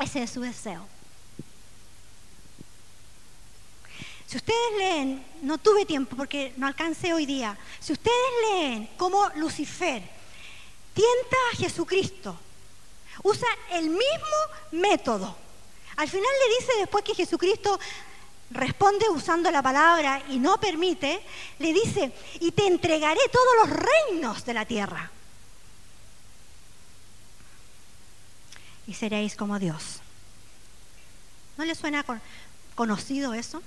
Ese 0.00 0.22
es 0.22 0.30
su 0.30 0.40
deseo. 0.40 0.86
Si 4.26 4.36
ustedes 4.36 4.78
leen, 4.78 5.24
no 5.42 5.56
tuve 5.58 5.86
tiempo 5.86 6.14
porque 6.16 6.52
no 6.56 6.66
alcancé 6.66 7.14
hoy 7.14 7.24
día, 7.24 7.56
si 7.80 7.92
ustedes 7.92 8.16
leen 8.50 8.88
cómo 8.96 9.28
Lucifer 9.36 10.17
tienta 10.98 11.36
a 11.52 11.56
Jesucristo, 11.56 12.36
usa 13.22 13.48
el 13.72 13.88
mismo 13.90 14.38
método 14.72 15.48
al 15.98 16.08
final 16.08 16.30
le 16.46 16.60
dice 16.60 16.78
después 16.78 17.02
que 17.02 17.14
Jesucristo 17.16 17.78
responde 18.52 19.08
usando 19.08 19.50
la 19.50 19.62
palabra 19.62 20.22
y 20.28 20.38
no 20.38 20.60
permite, 20.60 21.20
le 21.58 21.72
dice, 21.72 22.12
y 22.38 22.52
te 22.52 22.68
entregaré 22.68 23.18
todos 23.32 23.68
los 23.68 23.84
reinos 23.84 24.44
de 24.44 24.54
la 24.54 24.64
tierra. 24.64 25.10
Y 28.86 28.94
seréis 28.94 29.34
como 29.34 29.58
Dios. 29.58 29.98
¿No 31.56 31.64
le 31.64 31.74
suena 31.74 32.04
conocido 32.76 33.34
eso? 33.34 33.60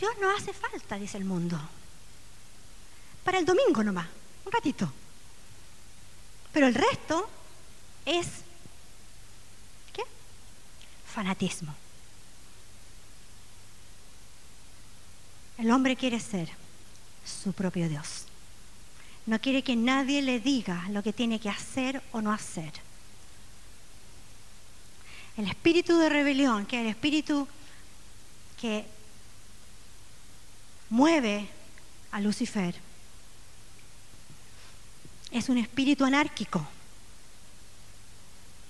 Dios 0.00 0.12
no 0.18 0.34
hace 0.34 0.54
falta, 0.54 0.96
dice 0.96 1.18
el 1.18 1.26
mundo. 1.26 1.60
Para 3.22 3.38
el 3.38 3.44
domingo 3.44 3.84
nomás, 3.84 4.08
un 4.44 4.52
ratito. 4.52 4.92
Pero 6.52 6.66
el 6.66 6.74
resto 6.74 7.28
es 8.04 8.26
fanatismo. 11.12 11.74
El 15.58 15.70
hombre 15.70 15.94
quiere 15.94 16.18
ser 16.18 16.48
su 17.24 17.52
propio 17.52 17.88
Dios. 17.88 18.24
No 19.26 19.40
quiere 19.40 19.62
que 19.62 19.76
nadie 19.76 20.22
le 20.22 20.40
diga 20.40 20.88
lo 20.88 21.02
que 21.02 21.12
tiene 21.12 21.38
que 21.38 21.50
hacer 21.50 22.02
o 22.10 22.20
no 22.20 22.32
hacer. 22.32 22.72
El 25.36 25.46
espíritu 25.46 25.98
de 25.98 26.08
rebelión, 26.08 26.66
que 26.66 26.76
es 26.76 26.82
el 26.82 26.88
espíritu 26.88 27.46
que 28.60 28.84
mueve 30.90 31.46
a 32.10 32.20
Lucifer, 32.20 32.74
es 35.32 35.48
un 35.48 35.58
espíritu 35.58 36.04
anárquico 36.04 36.66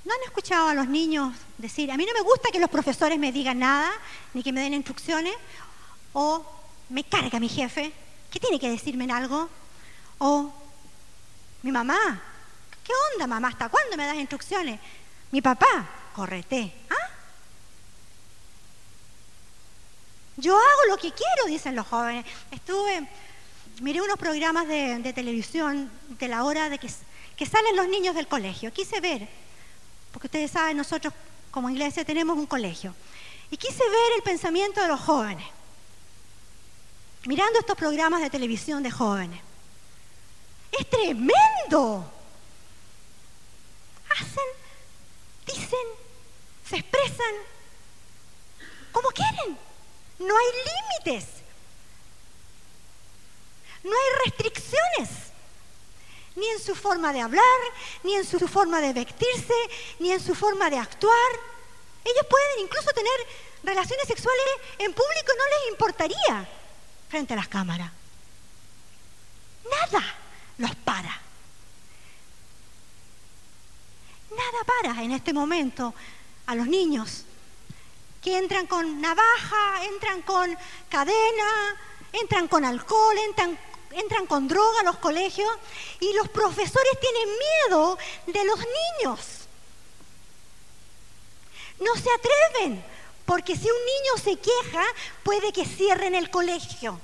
¿No 0.05 0.12
han 0.12 0.22
escuchado 0.25 0.68
a 0.68 0.75
los 0.75 0.88
niños 0.88 1.35
decir, 1.59 1.90
a 1.92 1.96
mí 1.96 2.05
no 2.05 2.12
me 2.12 2.22
gusta 2.22 2.51
que 2.51 2.59
los 2.59 2.70
profesores 2.70 3.18
me 3.18 3.31
digan 3.31 3.59
nada, 3.61 3.90
ni 4.35 4.42
que 4.42 4.53
me 4.53 4.61
den 4.61 4.75
instrucciones? 4.75 5.35
O 6.12 6.44
me 6.88 7.05
carga 7.05 7.38
mi 7.38 7.48
jefe, 7.48 7.92
¿qué 8.31 8.40
tiene 8.40 8.59
que 8.59 8.68
decirme 8.68 9.05
en 9.05 9.12
algo? 9.12 9.48
O 10.18 10.53
mi 11.62 11.70
mamá, 11.70 12.20
¿qué 12.83 12.92
onda 13.12 13.29
mamá? 13.29 13.48
¿Hasta 13.48 13.68
cuándo 13.68 13.96
me 13.96 14.07
das 14.07 14.16
instrucciones? 14.16 14.81
Mi 15.31 15.40
papá, 15.40 15.88
correte. 16.14 16.75
¿Ah? 16.90 17.09
Yo 20.37 20.57
hago 20.57 20.88
lo 20.88 20.96
que 20.96 21.12
quiero, 21.12 21.46
dicen 21.46 21.77
los 21.77 21.87
jóvenes. 21.87 22.27
Estuve, 22.51 23.09
miré 23.82 24.00
unos 24.00 24.18
programas 24.18 24.66
de, 24.66 25.12
televisión 25.14 25.90
de 26.18 26.28
la 26.28 26.44
hora 26.44 26.70
de 26.70 26.78
que, 26.78 26.88
que 27.36 27.46
salen 27.46 27.76
los 27.76 27.88
niños 27.88 28.14
del 28.14 28.28
colegio. 28.28 28.72
Quise 28.72 29.00
ver 29.00 29.28
porque 30.12 30.26
ustedes 30.26 30.50
saben, 30.50 30.76
nosotros 30.76 31.12
como 31.50 31.70
iglesia 31.70 32.04
tenemos 32.04 32.36
un 32.36 32.46
colegio. 32.46 32.94
Y 33.50 33.56
quise 33.56 33.82
ver 33.82 34.12
el 34.16 34.22
pensamiento 34.22 34.80
de 34.80 34.88
los 34.88 35.00
jóvenes, 35.00 35.46
mirando 37.26 37.58
estos 37.58 37.76
programas 37.76 38.22
de 38.22 38.30
televisión 38.30 38.82
de 38.82 38.90
jóvenes. 38.90 39.40
Es 40.78 40.88
tremendo. 40.88 42.10
Hacen, 44.10 44.44
dicen, 45.46 45.86
se 46.68 46.76
expresan 46.76 47.34
como 48.90 49.08
quieren. 49.08 49.58
No 50.18 50.34
hay 50.36 50.46
límites. 51.04 51.41
No 53.82 53.90
hay 53.90 54.24
restricciones 54.24 55.32
ni 56.34 56.46
en 56.48 56.60
su 56.60 56.74
forma 56.74 57.12
de 57.12 57.20
hablar, 57.20 57.44
ni 58.04 58.14
en 58.14 58.24
su 58.24 58.38
forma 58.48 58.80
de 58.80 58.92
vestirse, 58.92 59.54
ni 59.98 60.12
en 60.12 60.20
su 60.20 60.34
forma 60.34 60.70
de 60.70 60.78
actuar. 60.78 61.32
Ellos 62.04 62.26
pueden 62.28 62.60
incluso 62.60 62.90
tener 62.92 63.12
relaciones 63.62 64.06
sexuales 64.06 64.44
en 64.78 64.92
público, 64.92 65.32
no 65.36 65.44
les 65.44 65.70
importaría 65.70 66.48
frente 67.08 67.34
a 67.34 67.36
las 67.36 67.48
cámaras. 67.48 67.90
Nada 69.64 70.14
los 70.58 70.74
para. 70.76 71.20
Nada 74.30 74.64
para 74.64 75.02
en 75.02 75.12
este 75.12 75.32
momento 75.32 75.94
a 76.46 76.54
los 76.54 76.66
niños 76.66 77.24
que 78.22 78.38
entran 78.38 78.66
con 78.66 79.00
navaja, 79.00 79.84
entran 79.84 80.22
con 80.22 80.56
cadena, 80.88 81.76
entran 82.12 82.48
con 82.48 82.64
alcohol, 82.64 83.18
entran 83.18 83.58
entran 83.94 84.26
con 84.26 84.48
droga 84.48 84.81
a 84.81 84.85
los 84.85 84.96
colegios 84.98 85.50
y 86.00 86.12
los 86.14 86.28
profesores 86.28 87.00
tienen 87.00 87.28
miedo 87.28 87.98
de 88.26 88.44
los 88.44 88.59
niños. 88.59 89.20
No 91.81 91.94
se 91.96 92.09
atreven, 92.11 92.85
porque 93.24 93.57
si 93.57 93.64
un 93.64 93.85
niño 93.85 94.22
se 94.22 94.37
queja, 94.38 94.85
puede 95.22 95.52
que 95.52 95.64
cierren 95.64 96.14
el 96.14 96.31
colegio. 96.31 97.00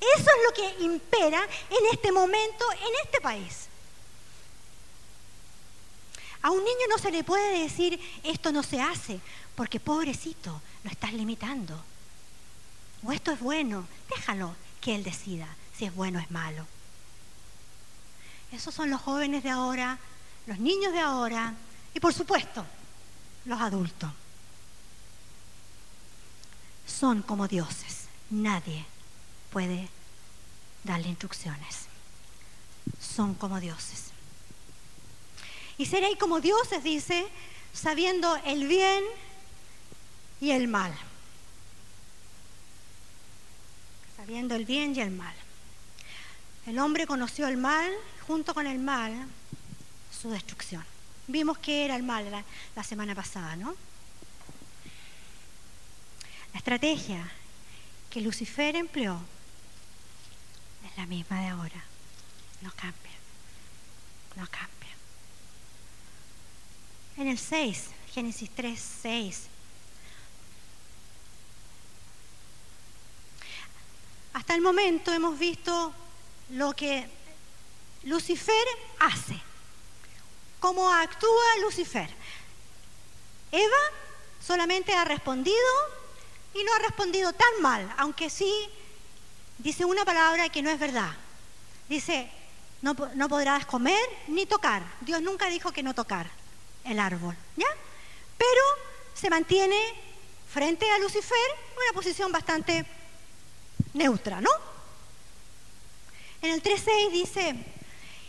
Eso 0.00 0.30
es 0.30 0.44
lo 0.44 0.54
que 0.54 0.84
impera 0.84 1.42
en 1.42 1.86
este 1.92 2.10
momento 2.10 2.64
en 2.72 3.04
este 3.04 3.20
país. 3.20 3.68
A 6.42 6.50
un 6.50 6.64
niño 6.64 6.86
no 6.88 6.98
se 6.98 7.10
le 7.10 7.22
puede 7.22 7.62
decir 7.62 8.00
esto 8.24 8.50
no 8.50 8.62
se 8.62 8.80
hace, 8.80 9.20
porque 9.54 9.78
pobrecito, 9.78 10.60
lo 10.84 10.90
estás 10.90 11.12
limitando. 11.12 11.82
O 13.04 13.12
esto 13.12 13.32
es 13.32 13.40
bueno, 13.40 13.86
déjalo 14.08 14.54
que 14.80 14.94
él 14.94 15.04
decida 15.04 15.54
si 15.80 15.86
es 15.86 15.94
bueno 15.94 16.18
o 16.18 16.22
es 16.22 16.30
malo. 16.30 16.66
Esos 18.52 18.74
son 18.74 18.90
los 18.90 19.00
jóvenes 19.00 19.42
de 19.42 19.48
ahora, 19.48 19.98
los 20.44 20.58
niños 20.58 20.92
de 20.92 21.00
ahora 21.00 21.54
y 21.94 22.00
por 22.00 22.12
supuesto 22.12 22.66
los 23.46 23.58
adultos. 23.58 24.10
Son 26.86 27.22
como 27.22 27.48
dioses. 27.48 28.08
Nadie 28.28 28.84
puede 29.50 29.88
darle 30.84 31.08
instrucciones. 31.08 31.86
Son 33.00 33.34
como 33.34 33.58
dioses. 33.58 34.10
Y 35.78 35.86
seréis 35.86 36.18
como 36.18 36.42
dioses, 36.42 36.84
dice, 36.84 37.26
sabiendo 37.72 38.36
el 38.44 38.68
bien 38.68 39.02
y 40.42 40.50
el 40.50 40.68
mal. 40.68 40.92
Sabiendo 44.18 44.54
el 44.54 44.66
bien 44.66 44.94
y 44.94 45.00
el 45.00 45.12
mal. 45.12 45.39
El 46.70 46.78
hombre 46.78 47.04
conoció 47.04 47.48
el 47.48 47.56
mal, 47.56 47.92
junto 48.28 48.54
con 48.54 48.64
el 48.64 48.78
mal, 48.78 49.26
su 50.16 50.30
destrucción. 50.30 50.84
Vimos 51.26 51.58
que 51.58 51.84
era 51.84 51.96
el 51.96 52.04
mal 52.04 52.30
la, 52.30 52.44
la 52.76 52.84
semana 52.84 53.12
pasada, 53.12 53.56
¿no? 53.56 53.74
La 56.52 56.58
estrategia 56.58 57.28
que 58.08 58.20
Lucifer 58.20 58.76
empleó 58.76 59.20
es 60.88 60.96
la 60.96 61.06
misma 61.06 61.40
de 61.40 61.48
ahora. 61.48 61.84
No 62.60 62.70
cambia. 62.70 63.18
No 64.36 64.46
cambia. 64.46 64.94
En 67.16 67.26
el 67.26 67.38
6, 67.40 67.86
Génesis 68.14 68.48
3, 68.48 68.80
6. 69.02 69.42
Hasta 74.34 74.54
el 74.54 74.60
momento 74.60 75.12
hemos 75.12 75.36
visto 75.36 75.92
lo 76.50 76.72
que 76.74 77.08
Lucifer 78.04 78.66
hace, 78.98 79.40
cómo 80.58 80.92
actúa 80.92 81.56
Lucifer. 81.62 82.08
Eva 83.52 83.76
solamente 84.44 84.92
ha 84.94 85.04
respondido 85.04 85.56
y 86.54 86.64
no 86.64 86.74
ha 86.74 86.78
respondido 86.78 87.32
tan 87.32 87.60
mal, 87.60 87.92
aunque 87.98 88.30
sí 88.30 88.52
dice 89.58 89.84
una 89.84 90.04
palabra 90.04 90.48
que 90.48 90.62
no 90.62 90.70
es 90.70 90.78
verdad. 90.78 91.10
Dice, 91.88 92.30
no, 92.82 92.94
no 93.14 93.28
podrás 93.28 93.66
comer 93.66 94.00
ni 94.28 94.46
tocar. 94.46 94.82
Dios 95.00 95.20
nunca 95.20 95.48
dijo 95.48 95.72
que 95.72 95.82
no 95.82 95.94
tocar 95.94 96.30
el 96.84 96.98
árbol, 96.98 97.36
¿ya? 97.56 97.66
Pero 98.38 98.62
se 99.14 99.28
mantiene 99.28 99.78
frente 100.50 100.90
a 100.90 100.98
Lucifer 100.98 101.38
en 101.72 101.82
una 101.82 101.92
posición 101.92 102.32
bastante 102.32 102.86
neutra, 103.94 104.40
¿no? 104.40 104.50
En 106.42 106.52
el 106.52 106.62
3.6 106.62 107.12
dice, 107.12 107.54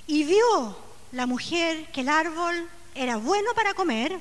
y 0.08 0.24
vio 0.24 0.78
la 1.12 1.26
mujer 1.26 1.90
que 1.92 2.02
el 2.02 2.10
árbol 2.10 2.70
era 2.96 3.18
bueno 3.18 3.54
para 3.54 3.74
comer 3.74 4.20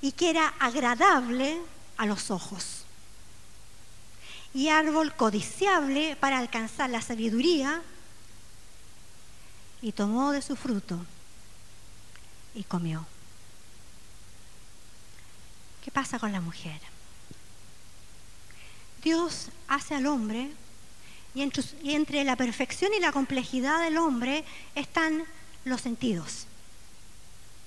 y 0.00 0.12
que 0.12 0.30
era 0.30 0.48
agradable 0.58 1.60
a 1.96 2.06
los 2.06 2.30
ojos 2.30 2.84
y 4.54 4.68
árbol 4.68 5.14
codiciable 5.14 6.16
para 6.16 6.38
alcanzar 6.38 6.90
la 6.90 7.00
sabiduría 7.00 7.82
y 9.80 9.92
tomó 9.92 10.32
de 10.32 10.42
su 10.42 10.56
fruto 10.56 10.98
y 12.54 12.64
comió. 12.64 13.06
¿Qué 15.84 15.90
pasa 15.90 16.18
con 16.18 16.32
la 16.32 16.40
mujer? 16.40 16.80
Dios 19.02 19.48
hace 19.68 19.94
al 19.94 20.06
hombre 20.06 20.52
y 21.34 21.42
entre, 21.94 22.24
la 22.24 22.36
perfección 22.36 22.92
y 22.94 23.00
la 23.00 23.12
complejidad 23.12 23.82
del 23.82 23.96
hombre 23.96 24.44
están 24.74 25.24
los 25.64 25.80
sentidos. 25.80 26.46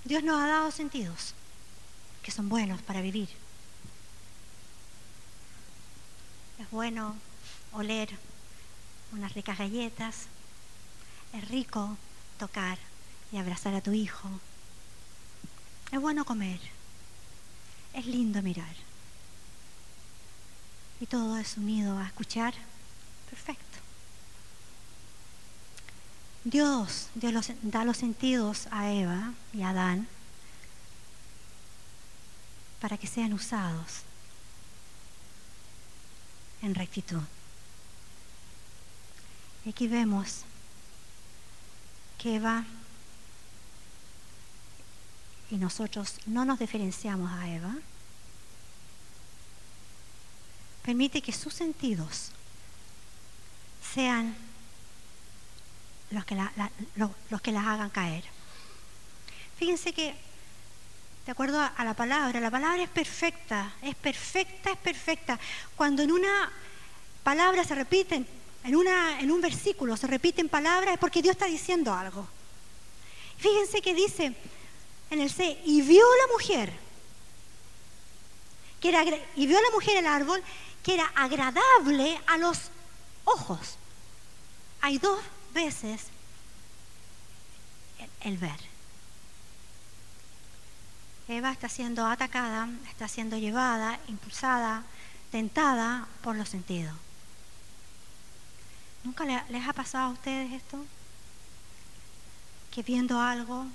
Dios 0.03 0.23
nos 0.23 0.39
ha 0.39 0.47
dado 0.47 0.71
sentidos 0.71 1.33
que 2.21 2.31
son 2.31 2.47
buenos 2.47 2.81
para 2.83 3.01
vivir. 3.01 3.29
Es 6.59 6.69
bueno 6.69 7.15
oler 7.71 8.09
unas 9.11 9.33
ricas 9.33 9.57
galletas. 9.57 10.27
Es 11.33 11.47
rico 11.49 11.97
tocar 12.37 12.77
y 13.31 13.37
abrazar 13.37 13.73
a 13.73 13.81
tu 13.81 13.93
hijo. 13.93 14.29
Es 15.91 15.99
bueno 15.99 16.23
comer. 16.23 16.59
Es 17.93 18.05
lindo 18.05 18.41
mirar. 18.43 18.75
Y 21.01 21.07
todo 21.07 21.37
es 21.37 21.57
unido 21.57 21.97
a 21.97 22.05
escuchar 22.05 22.53
Perfecto. 23.29 23.79
Dios, 26.43 27.09
da 27.15 27.83
los 27.83 27.97
sentidos 27.97 28.67
a 28.71 28.91
Eva 28.91 29.33
y 29.53 29.63
a 29.63 29.69
Adán 29.69 30.07
para 32.79 32.97
que 32.97 33.07
sean 33.07 33.33
usados 33.33 34.03
en 36.61 36.75
rectitud. 36.75 37.21
Y 39.65 39.69
aquí 39.69 39.87
vemos 39.87 40.41
que 42.19 42.35
Eva 42.35 42.63
y 45.49 45.57
nosotros 45.57 46.15
no 46.25 46.45
nos 46.45 46.59
diferenciamos 46.59 47.31
a 47.31 47.49
Eva, 47.49 47.75
permite 50.83 51.21
que 51.21 51.31
sus 51.31 51.53
sentidos 51.53 52.31
sean 53.93 54.35
los 56.11 56.25
que, 56.25 56.37
los, 56.95 57.41
que 57.41 57.51
las 57.51 57.65
hagan 57.65 57.89
caer. 57.89 58.23
Fíjense 59.57 59.93
que, 59.93 60.15
de 61.25 61.31
acuerdo 61.31 61.59
a, 61.59 61.83
la 61.83 61.93
palabra, 61.93 62.39
la 62.39 62.51
palabra 62.51 62.83
es 62.83 62.89
perfecta, 62.89 63.73
es 63.81 63.95
perfecta, 63.95 64.71
es 64.71 64.77
perfecta. 64.77 65.39
Cuando 65.75 66.03
en 66.03 66.11
una 66.11 66.51
palabra 67.23 67.63
se 67.63 67.75
repiten, 67.75 68.27
en, 68.63 68.75
una, 68.75 69.19
en 69.19 69.31
un 69.31 69.41
versículo 69.41 69.97
se 69.97 70.07
repiten 70.07 70.49
palabras, 70.49 70.93
es 70.93 70.99
porque 70.99 71.21
Dios 71.21 71.35
está 71.35 71.45
diciendo 71.45 71.93
algo. 71.93 72.27
Fíjense 73.37 73.81
que 73.81 73.93
dice 73.93 74.33
en 75.09 75.21
el 75.21 75.29
C, 75.29 75.59
y 75.65 75.81
vio 75.81 76.03
la 76.03 76.33
mujer, 76.33 76.73
que 78.79 78.89
era, 78.89 79.03
y 79.35 79.47
vio 79.47 79.61
la 79.61 79.71
mujer 79.71 79.97
el 79.97 80.07
árbol, 80.07 80.41
que 80.83 80.93
era 80.93 81.05
agradable 81.15 82.19
a 82.27 82.37
los 82.37 82.69
ojos 83.25 83.77
hay 84.85 84.99
dos 84.99 85.19
veces 85.51 86.03
el, 88.21 88.37
ver. 88.37 88.59
Eva 91.27 91.51
está 91.51 91.69
siendo 91.69 92.05
atacada, 92.05 92.69
está 92.87 93.07
siendo 93.07 93.35
llevada, 93.35 93.99
impulsada, 94.07 94.83
tentada 95.31 96.07
por 96.21 96.35
los 96.35 96.49
sentidos. 96.49 96.93
¿Nunca 99.03 99.25
les 99.25 99.67
ha 99.67 99.73
pasado 99.73 100.09
a 100.09 100.13
ustedes 100.13 100.51
esto? 100.53 100.85
Que 102.69 102.83
viendo 102.83 103.19
algo 103.19 103.65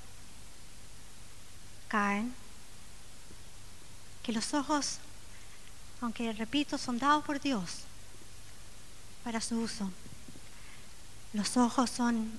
caen, 1.88 2.32
que 4.22 4.32
los 4.32 4.54
ojos, 4.54 4.98
aunque 6.00 6.32
repito, 6.34 6.78
son 6.78 7.00
dados 7.00 7.24
por 7.24 7.40
Dios 7.40 7.89
para 9.24 9.40
su 9.40 9.60
uso, 9.60 9.90
los 11.32 11.56
ojos 11.56 11.90
son 11.90 12.32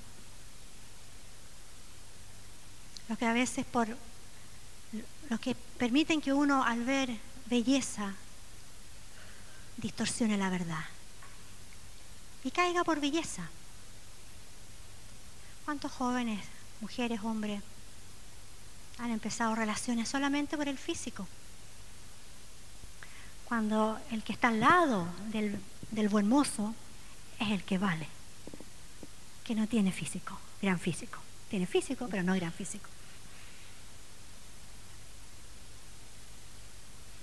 lo 3.08 3.18
que 3.18 3.26
a 3.26 3.34
veces 3.34 3.66
por 3.66 3.88
los 5.30 5.40
que 5.40 5.56
permiten 5.56 6.22
que 6.22 6.34
uno 6.34 6.64
al 6.64 6.84
ver 6.84 7.10
belleza 7.46 8.14
distorsione 9.78 10.38
la 10.38 10.50
verdad 10.50 10.84
y 12.44 12.52
caiga 12.52 12.84
por 12.84 13.00
belleza. 13.00 13.50
¿Cuántos 15.66 15.92
jóvenes, 15.92 16.44
mujeres, 16.82 17.22
hombres 17.22 17.62
han 18.98 19.12
empezado 19.12 19.56
relaciones 19.56 20.10
solamente 20.10 20.58
por 20.58 20.68
el 20.68 20.78
físico? 20.78 21.28
Cuando 23.46 24.00
el 24.12 24.24
que 24.24 24.34
está 24.34 24.50
al 24.50 24.60
lado 24.60 25.08
del, 25.28 25.60
del 25.92 26.10
buen 26.10 26.28
mozo 26.28 26.74
es 27.40 27.52
el 27.52 27.64
que 27.64 27.78
vale 27.78 28.08
que 29.44 29.56
no 29.56 29.68
tiene 29.68 29.92
físico, 29.92 30.38
gran 30.62 30.80
físico. 30.80 31.20
Tiene 31.50 31.66
físico, 31.66 32.08
pero 32.10 32.24
no 32.24 32.34
gran 32.36 32.54
físico. 32.54 32.88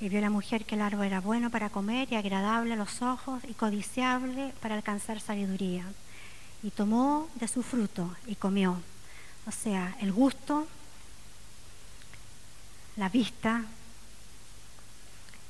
Y 0.01 0.09
vio 0.09 0.21
la 0.21 0.31
mujer 0.31 0.65
que 0.65 0.75
el 0.75 0.83
árbol 0.83 1.07
era 1.07 1.21
bueno 1.21 1.51
para 1.51 1.71
comer 1.71 2.09
y 2.11 2.17
agradable 2.17 2.75
a 2.75 2.77
los 2.77 3.03
ojos 3.03 3.43
y 3.49 3.55
codiciable 3.55 4.53
para 4.61 4.75
alcanzar 4.75 5.21
sabiduría. 5.21 5.85
Y 6.63 6.71
tomó 6.71 7.29
de 7.37 7.49
su 7.49 7.63
fruto 7.63 8.15
y 8.27 8.35
comió. 8.35 8.81
O 9.47 9.53
sea, 9.53 9.97
el 10.01 10.13
gusto 10.13 10.69
la 12.97 13.09
vista 13.09 13.65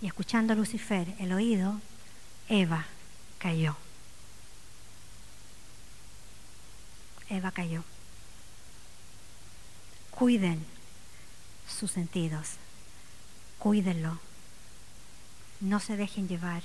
y 0.01 0.07
escuchando 0.07 0.53
a 0.53 0.57
Lucifer 0.57 1.15
el 1.19 1.33
oído, 1.33 1.81
Eva 2.49 2.87
cayó. 3.39 3.77
Eva 7.29 7.53
cayó. 7.53 7.85
Cuiden 10.11 10.65
sus 11.69 11.93
sentidos, 11.93 12.55
cuídenlo. 13.59 14.19
No 15.61 15.81
se 15.81 15.97
dejen 15.97 16.29
llevar 16.29 16.63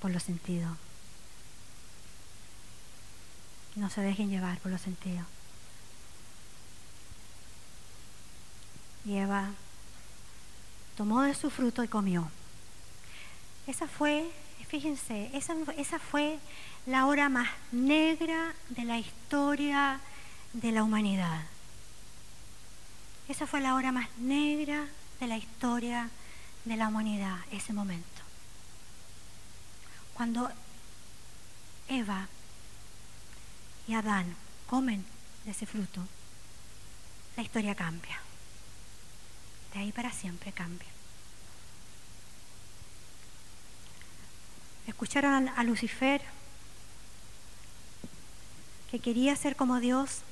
por 0.00 0.10
los 0.10 0.22
sentidos. 0.22 0.76
No 3.76 3.88
se 3.88 4.00
dejen 4.00 4.30
llevar 4.30 4.58
por 4.58 4.72
los 4.72 4.80
sentidos. 4.80 5.26
Y 9.04 9.16
Eva 9.16 9.50
tomó 10.96 11.22
de 11.22 11.34
su 11.34 11.50
fruto 11.50 11.82
y 11.84 11.88
comió. 11.88 12.30
Esa 13.70 13.86
fue, 13.86 14.28
fíjense, 14.66 15.30
esa, 15.32 15.54
esa 15.76 16.00
fue 16.00 16.40
la 16.86 17.06
hora 17.06 17.28
más 17.28 17.48
negra 17.70 18.52
de 18.70 18.84
la 18.84 18.98
historia 18.98 20.00
de 20.52 20.72
la 20.72 20.82
humanidad. 20.82 21.42
Esa 23.28 23.46
fue 23.46 23.60
la 23.60 23.76
hora 23.76 23.92
más 23.92 24.08
negra 24.18 24.88
de 25.20 25.28
la 25.28 25.36
historia 25.36 26.10
de 26.64 26.76
la 26.76 26.88
humanidad, 26.88 27.38
ese 27.52 27.72
momento. 27.72 28.22
Cuando 30.14 30.50
Eva 31.86 32.26
y 33.86 33.94
Adán 33.94 34.34
comen 34.66 35.04
de 35.44 35.52
ese 35.52 35.66
fruto, 35.66 36.04
la 37.36 37.44
historia 37.44 37.76
cambia. 37.76 38.20
De 39.72 39.78
ahí 39.78 39.92
para 39.92 40.10
siempre 40.10 40.50
cambia. 40.50 40.88
Escucharon 44.90 45.48
a 45.48 45.62
Lucifer 45.62 46.20
que 48.90 48.98
quería 48.98 49.36
ser 49.36 49.54
como 49.54 49.78
Dios 49.78 50.22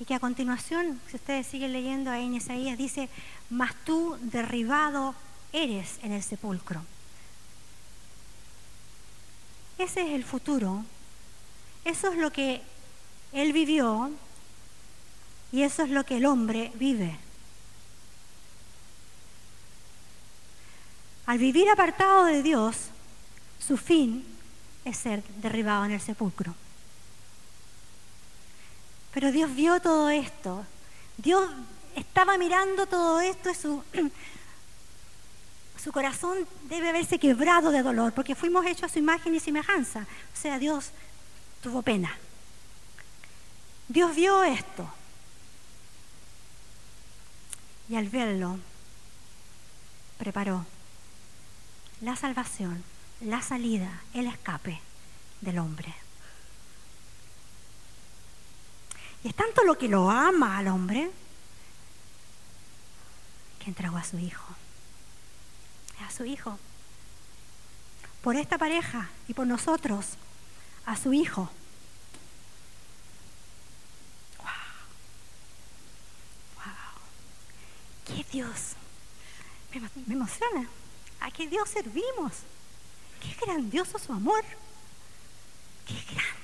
y 0.00 0.04
que 0.04 0.14
a 0.14 0.18
continuación, 0.18 1.00
si 1.08 1.14
ustedes 1.14 1.46
siguen 1.46 1.72
leyendo 1.72 2.10
ahí 2.10 2.26
en 2.26 2.34
Isaías, 2.34 2.76
dice, 2.76 3.08
mas 3.48 3.72
tú 3.84 4.18
derribado 4.20 5.14
eres 5.52 6.00
en 6.02 6.10
el 6.10 6.24
sepulcro. 6.24 6.84
Ese 9.78 10.02
es 10.02 10.08
el 10.08 10.24
futuro. 10.24 10.84
Eso 11.84 12.10
es 12.10 12.18
lo 12.18 12.32
que 12.32 12.60
él 13.32 13.52
vivió 13.52 14.10
y 15.52 15.62
eso 15.62 15.84
es 15.84 15.90
lo 15.90 16.04
que 16.04 16.16
el 16.16 16.26
hombre 16.26 16.72
vive. 16.74 17.16
Al 21.26 21.38
vivir 21.38 21.70
apartado 21.70 22.24
de 22.24 22.42
Dios, 22.42 22.90
su 23.68 23.76
fin 23.76 24.24
es 24.86 24.96
ser 24.96 25.22
derribado 25.42 25.84
en 25.84 25.92
el 25.92 26.00
sepulcro. 26.00 26.54
Pero 29.12 29.30
Dios 29.30 29.54
vio 29.54 29.78
todo 29.82 30.08
esto. 30.08 30.64
Dios 31.18 31.50
estaba 31.94 32.38
mirando 32.38 32.86
todo 32.86 33.20
esto 33.20 33.50
y 33.50 33.54
su, 33.54 33.84
su 35.84 35.92
corazón 35.92 36.48
debe 36.70 36.88
haberse 36.88 37.18
quebrado 37.18 37.70
de 37.70 37.82
dolor, 37.82 38.14
porque 38.14 38.34
fuimos 38.34 38.64
hechos 38.64 38.84
a 38.84 38.88
su 38.88 39.00
imagen 39.00 39.34
y 39.34 39.40
semejanza. 39.40 40.06
O 40.34 40.40
sea, 40.40 40.58
Dios 40.58 40.92
tuvo 41.62 41.82
pena. 41.82 42.16
Dios 43.86 44.16
vio 44.16 44.44
esto. 44.44 44.88
Y 47.90 47.96
al 47.96 48.08
verlo, 48.08 48.58
preparó 50.16 50.64
la 52.00 52.16
salvación, 52.16 52.82
la 53.20 53.42
salida, 53.42 54.02
el 54.14 54.26
escape 54.26 54.80
del 55.40 55.58
hombre. 55.58 55.94
Y 59.24 59.28
es 59.28 59.34
tanto 59.34 59.64
lo 59.64 59.76
que 59.76 59.88
lo 59.88 60.10
ama 60.10 60.58
al 60.58 60.68
hombre 60.68 61.10
que 63.58 63.66
entregó 63.66 63.96
a 63.96 64.04
su 64.04 64.18
hijo. 64.18 64.54
A 66.06 66.10
su 66.10 66.24
hijo. 66.24 66.58
Por 68.22 68.36
esta 68.36 68.58
pareja 68.58 69.08
y 69.26 69.34
por 69.34 69.46
nosotros, 69.46 70.06
a 70.86 70.96
su 70.96 71.12
hijo. 71.12 71.50
Wow. 74.38 74.46
¡Qué 78.06 78.24
Dios! 78.30 78.74
me 80.06 80.14
emociona. 80.14 80.68
¿A 81.20 81.30
qué 81.30 81.48
Dios 81.48 81.68
servimos? 81.68 82.32
Qué 83.20 83.36
grandioso 83.44 83.98
su 83.98 84.12
amor. 84.12 84.44
Qué 85.86 85.94
grande. 86.12 86.34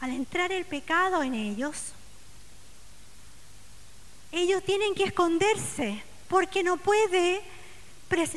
Al 0.00 0.10
entrar 0.10 0.52
el 0.52 0.64
pecado 0.64 1.22
en 1.22 1.34
ellos, 1.34 1.92
ellos 4.32 4.62
tienen 4.64 4.94
que 4.94 5.04
esconderse 5.04 6.02
porque 6.28 6.62
no 6.62 6.76
puede 6.76 7.42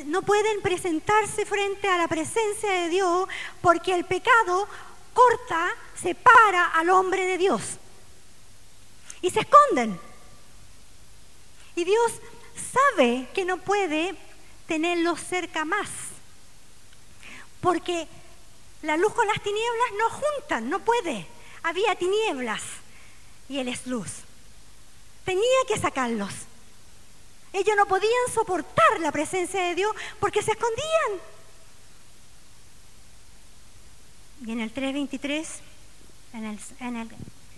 no 0.06 0.22
pueden 0.22 0.62
presentarse 0.62 1.44
frente 1.44 1.88
a 1.88 1.98
la 1.98 2.06
presencia 2.06 2.70
de 2.70 2.88
Dios 2.88 3.28
porque 3.60 3.92
el 3.92 4.04
pecado 4.04 4.68
corta, 5.14 5.70
separa 5.94 6.66
al 6.66 6.90
hombre 6.90 7.24
de 7.24 7.38
Dios. 7.38 7.78
Y 9.22 9.30
se 9.30 9.40
esconden. 9.40 9.98
Y 11.76 11.84
Dios 11.84 12.12
sabe 12.54 13.28
que 13.34 13.44
no 13.44 13.58
puede 13.58 14.14
tenerlos 14.66 15.20
cerca 15.20 15.64
más. 15.64 15.88
Porque 17.60 18.06
la 18.82 18.96
luz 18.96 19.12
con 19.14 19.26
las 19.26 19.42
tinieblas 19.42 19.88
no 19.98 20.10
juntan, 20.10 20.68
no 20.68 20.78
puede. 20.80 21.26
Había 21.62 21.94
tinieblas 21.94 22.62
y 23.48 23.58
Él 23.58 23.68
es 23.68 23.86
luz. 23.86 24.10
Tenía 25.24 25.42
que 25.66 25.78
sacarlos. 25.78 26.32
Ellos 27.52 27.76
no 27.76 27.86
podían 27.86 28.10
soportar 28.34 29.00
la 29.00 29.12
presencia 29.12 29.62
de 29.62 29.74
Dios 29.74 29.94
porque 30.20 30.42
se 30.42 30.52
escondían. 30.52 31.20
Y 34.44 34.52
en 34.52 34.60
el 34.60 34.74
3.23, 34.74 35.46
en 36.34 36.44
el, 36.44 36.58
en, 36.80 36.96
el, 36.96 37.08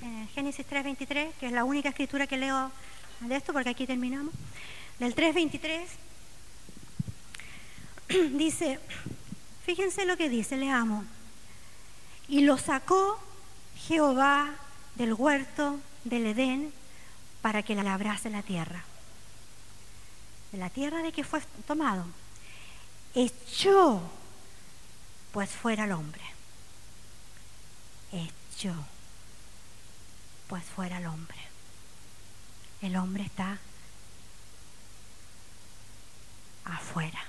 en 0.02 0.18
el 0.18 0.28
Génesis 0.28 0.66
3.23, 0.68 1.32
que 1.40 1.46
es 1.46 1.52
la 1.52 1.64
única 1.64 1.88
escritura 1.88 2.26
que 2.26 2.36
leo 2.36 2.70
de 3.20 3.36
esto 3.36 3.52
porque 3.52 3.70
aquí 3.70 3.86
terminamos, 3.86 4.32
del 4.98 5.14
3.23, 5.14 5.86
dice, 8.36 8.80
fíjense 9.64 10.06
lo 10.06 10.16
que 10.16 10.28
dice, 10.28 10.56
le 10.56 10.70
amo, 10.70 11.04
y 12.28 12.40
lo 12.40 12.58
sacó 12.58 13.18
Jehová 13.76 14.54
del 14.94 15.14
huerto 15.14 15.78
del 16.04 16.26
Edén 16.26 16.72
para 17.42 17.62
que 17.62 17.74
la 17.74 17.82
labrase 17.82 18.30
la 18.30 18.42
tierra. 18.42 18.84
De 20.52 20.58
la 20.58 20.70
tierra 20.70 21.02
de 21.02 21.12
que 21.12 21.24
fue 21.24 21.40
tomado, 21.66 22.06
echó 23.14 24.00
pues 25.32 25.50
fuera 25.50 25.84
el 25.84 25.92
hombre. 25.92 26.22
Echó 28.12 28.74
pues 30.48 30.64
fuera 30.64 30.98
el 30.98 31.06
hombre 31.06 31.46
el 32.82 32.96
hombre 32.96 33.24
está 33.24 33.58
afuera. 36.66 37.20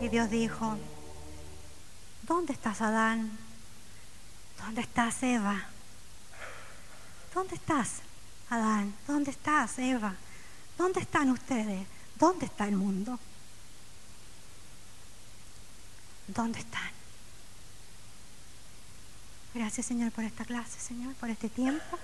Y 0.00 0.08
Dios 0.08 0.30
dijo, 0.30 0.76
¿dónde 2.22 2.52
estás 2.52 2.80
Adán? 2.80 3.36
¿Dónde 4.58 4.82
estás 4.82 5.22
Eva? 5.22 5.66
¿Dónde 7.34 7.54
estás 7.54 8.02
Adán? 8.50 8.94
¿Dónde 9.06 9.30
estás 9.30 9.78
Eva? 9.78 10.14
¿Dónde 10.76 11.00
están 11.00 11.30
ustedes? 11.30 11.86
¿Dónde 12.16 12.46
está 12.46 12.66
el 12.66 12.76
mundo? 12.76 13.18
¿Dónde 16.28 16.58
están? 16.60 16.90
Gracias, 19.54 19.86
Señor, 19.86 20.12
por 20.12 20.24
esta 20.24 20.44
clase, 20.44 20.78
Señor, 20.78 21.14
por 21.14 21.30
este 21.30 21.48
tiempo. 21.48 21.98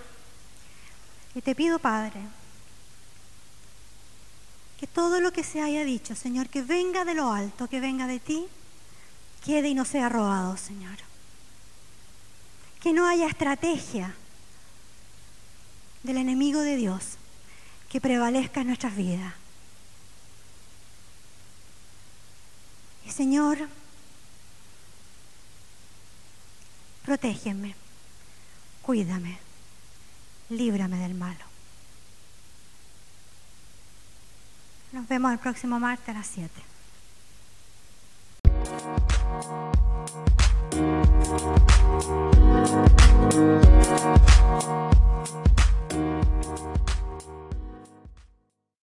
Y 1.34 1.42
te 1.42 1.54
pido, 1.54 1.78
Padre, 1.78 2.20
que 4.78 4.87
todo 4.87 5.20
lo 5.20 5.32
que 5.32 5.44
se 5.44 5.60
haya 5.60 5.84
dicho, 5.84 6.14
Señor, 6.14 6.48
que 6.48 6.62
venga 6.62 7.04
de 7.04 7.14
lo 7.14 7.32
alto, 7.32 7.68
que 7.68 7.80
venga 7.80 8.06
de 8.06 8.20
ti, 8.20 8.46
quede 9.44 9.68
y 9.68 9.74
no 9.74 9.84
sea 9.84 10.08
robado, 10.08 10.56
Señor. 10.56 10.96
Que 12.80 12.92
no 12.92 13.06
haya 13.06 13.26
estrategia 13.26 14.14
del 16.02 16.18
enemigo 16.18 16.60
de 16.60 16.76
Dios 16.76 17.16
que 17.88 18.00
prevalezca 18.00 18.60
en 18.62 18.66
nuestras 18.66 18.96
vidas. 18.96 19.34
Y 23.06 23.10
Señor, 23.10 23.68
protégeme. 27.04 27.76
cuídame, 28.82 29.38
líbrame 30.50 30.98
del 30.98 31.14
malo. 31.14 31.53
Nos 34.94 35.09
vemos 35.09 35.33
el 35.33 35.38
próximo 35.40 35.80
martes 35.80 36.09
a 36.09 36.12
las 36.12 36.26
7. 36.28 36.74